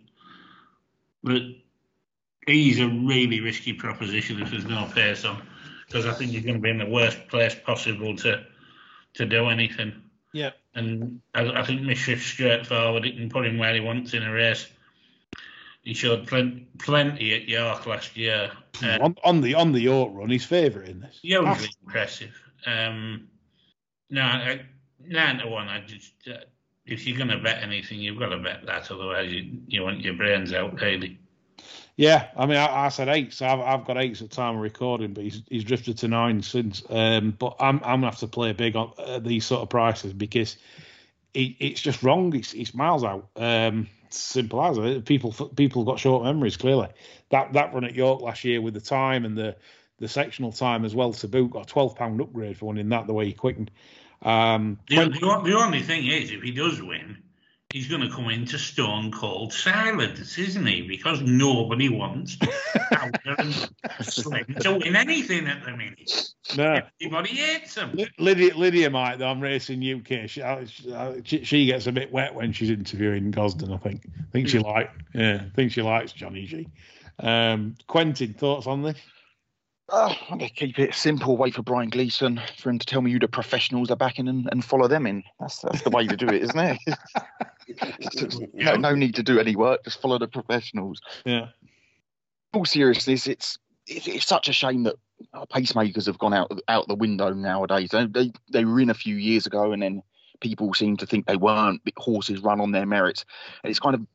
[1.24, 1.54] that
[2.46, 5.42] he's a really risky proposition if there's no pace on,
[5.86, 8.44] because I think he's going to be in the worst place possible to
[9.14, 9.92] to do anything.
[10.32, 10.50] yeah.
[10.74, 13.04] And I, I think Mishriff's straightforward.
[13.04, 14.66] He can put him where he wants in a race.
[15.82, 18.52] He showed plen- plenty at York last year.
[18.82, 21.18] Uh, on, on the on the York run, he's favourite in this.
[21.20, 22.34] hugely impressive.
[22.66, 23.28] Um,
[24.10, 24.62] no, I,
[25.00, 25.68] nine to one.
[25.68, 26.44] I just uh,
[26.84, 28.90] if you're going to bet anything, you've got to bet that.
[28.90, 31.18] Otherwise, you you want your brains out, really.
[31.96, 34.62] Yeah, I mean, I, I said eight, so I've, I've got eights at time of
[34.62, 36.82] recording, but he's he's drifted to nine since.
[36.88, 40.12] Um, but I'm I'm gonna have to play big on uh, these sort of prices
[40.12, 40.56] because
[41.34, 42.34] it, it's just wrong.
[42.34, 43.28] It's it's miles out.
[43.36, 45.04] Um, simple as it.
[45.04, 46.56] People people got short memories.
[46.56, 46.88] Clearly,
[47.30, 49.56] that that run at York last year with the time and the
[49.98, 53.06] the sectional time as well to boot got a twelve pound upgrade for winning that
[53.06, 53.70] the way he quickened.
[54.22, 57.18] Um, The, the, the only thing is, if he does win,
[57.72, 60.82] he's going to come into stone cold silence, isn't he?
[60.82, 62.36] Because nobody wants
[64.02, 66.28] Slim to win anything at the minute.
[66.56, 66.80] no.
[67.00, 67.98] Everybody hates him.
[68.18, 69.28] Lydia, Lydia might though.
[69.28, 70.28] I'm racing UK.
[70.28, 70.42] She,
[71.24, 73.72] she, she gets a bit wet when she's interviewing Gosden.
[73.72, 74.02] I think.
[74.18, 74.90] I think she like.
[75.14, 76.68] Yeah, I think she likes Johnny G.
[77.18, 78.98] Um, Quentin, thoughts on this?
[79.92, 81.36] Uh, I'm going to keep it simple.
[81.36, 84.48] Wait for Brian Gleeson for him to tell me who the professionals are backing and,
[84.50, 85.22] and follow them in.
[85.38, 86.78] That's that's the way to do it, isn't it?
[88.54, 89.84] no, no need to do any work.
[89.84, 91.02] Just follow the professionals.
[91.26, 91.48] Yeah,
[92.54, 94.96] all seriousness, it's it's, it's such a shame that
[95.50, 97.90] pacemakers have gone out out the window nowadays.
[97.90, 100.02] They, they they were in a few years ago, and then
[100.40, 101.82] people seem to think they weren't.
[101.98, 103.26] Horses run on their merits,
[103.62, 104.06] and it's kind of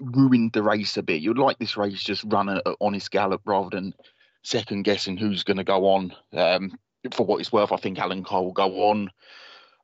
[0.00, 1.22] ruined the race a bit.
[1.22, 3.94] You'd like this race just run a, a honest gallop rather than
[4.42, 6.14] second guessing who's going to go on.
[6.32, 6.78] Um,
[7.12, 9.10] for what it's worth, I think Alenquer will go on.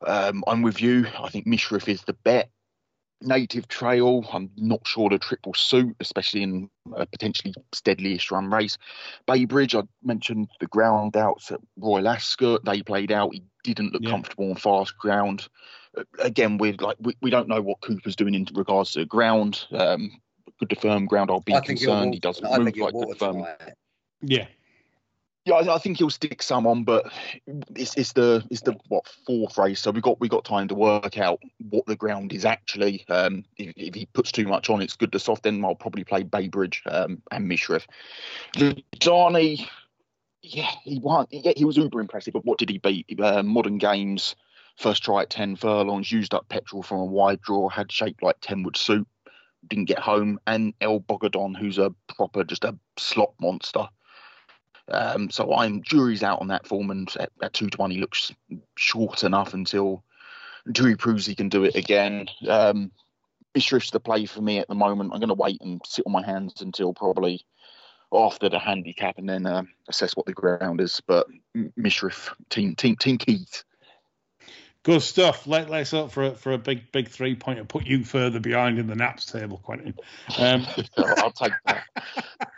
[0.05, 1.07] Um, I'm with you.
[1.19, 2.49] I think Mishriff is the bet.
[3.19, 8.77] Native Trail, I'm not sure the triple suit, especially in a potentially steadily-ish run race.
[9.27, 12.63] Baybridge, I mentioned the ground outs at Royal Ascot.
[12.63, 13.33] They played out.
[13.33, 14.11] He didn't look Yeah.
[14.11, 15.47] comfortable on fast ground.
[15.97, 19.05] Uh, Again, we're like we, we don't know what Cooper's doing in regards to the
[19.05, 19.65] ground.
[19.71, 20.21] Um,
[20.59, 21.31] good to firm ground.
[21.31, 22.05] I'll be I concerned.
[22.05, 23.33] walk, He doesn't I move think like walk good firm.
[23.37, 23.73] tonight.
[24.21, 24.47] Yeah.
[25.45, 27.09] Yeah, I, I think he'll stick some on, but
[27.73, 30.75] it's, it's the it's the what fourth race, so we got we got time to
[30.75, 33.05] work out what the ground is actually.
[33.07, 35.43] Um, if, if he puts too much on, it's good to soft.
[35.43, 37.85] Then I'll probably play Baybridge um, and Mishriff.
[38.99, 39.69] Johnny,
[40.41, 41.27] yeah, he won.
[41.29, 42.33] Yeah, he was uber impressive.
[42.33, 43.17] But what did he beat?
[43.17, 44.35] Uh, Modern Games
[44.75, 48.35] first try at ten furlongs, used up petrol from a wide draw, had shaped like
[48.41, 49.07] ten would suit,
[49.65, 53.87] didn't get home, and El Bodegon, who's a proper just a slot monster.
[54.89, 57.99] Um, so I'm jury's out on that form, and at, at two to one he
[57.99, 58.31] looks
[58.77, 60.03] short enough until
[60.73, 62.27] he proves he can do it again.
[62.47, 62.91] Um,
[63.55, 65.11] Mishriff's the play for me at the moment.
[65.13, 67.45] I'm going to wait and sit on my hands until probably
[68.13, 71.01] after the handicap, and then uh, assess what the ground is.
[71.05, 73.63] But Mishriff team team team Keith.
[74.83, 75.47] Good stuff.
[75.47, 77.65] Let, let's hope for a, for a big big three pointer.
[77.65, 79.95] Put you further behind in the naps table, Quentin.
[80.37, 80.65] Um,
[80.97, 81.83] I'll take that.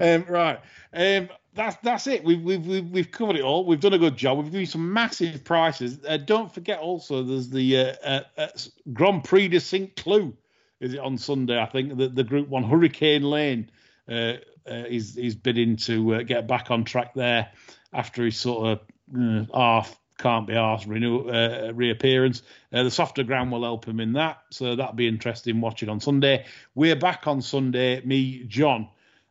[0.00, 0.60] um, right.
[0.92, 2.22] Um, that's that's it.
[2.22, 3.64] We've, we've we've we've covered it all.
[3.64, 4.38] We've done a good job.
[4.38, 5.98] We've given some massive prices.
[6.06, 8.48] Uh, don't forget also there's the uh, uh, uh,
[8.92, 10.34] Grand Prix de Saint Cloud.
[10.80, 11.58] Is it on Sunday?
[11.58, 13.70] I think the, the Group One Hurricane Lane
[14.08, 14.34] uh,
[14.68, 17.50] uh, is is bidding to uh, get back on track there
[17.92, 22.42] after his sort of half can't be asked renew uh, reappearance.
[22.72, 26.00] Uh, the softer ground will help him in that, so that'll be interesting watching on
[26.00, 26.46] Sunday.
[26.74, 28.00] We're back on Sunday.
[28.02, 28.88] Me, John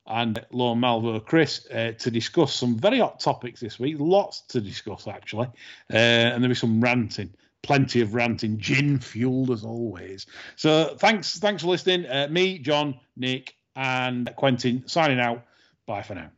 [0.08, 3.96] and Lorne Malvo Chris uh, to discuss some very hot topics this week.
[4.00, 5.48] Lots to discuss, actually.
[5.92, 7.34] Uh, and there'll be some ranting,
[7.64, 10.28] plenty of ranting, gin fueled as always.
[10.56, 12.06] So thanks, thanks for listening.
[12.06, 15.44] Uh, me, John, Nick, and Quentin signing out.
[15.86, 16.30] Bye for now.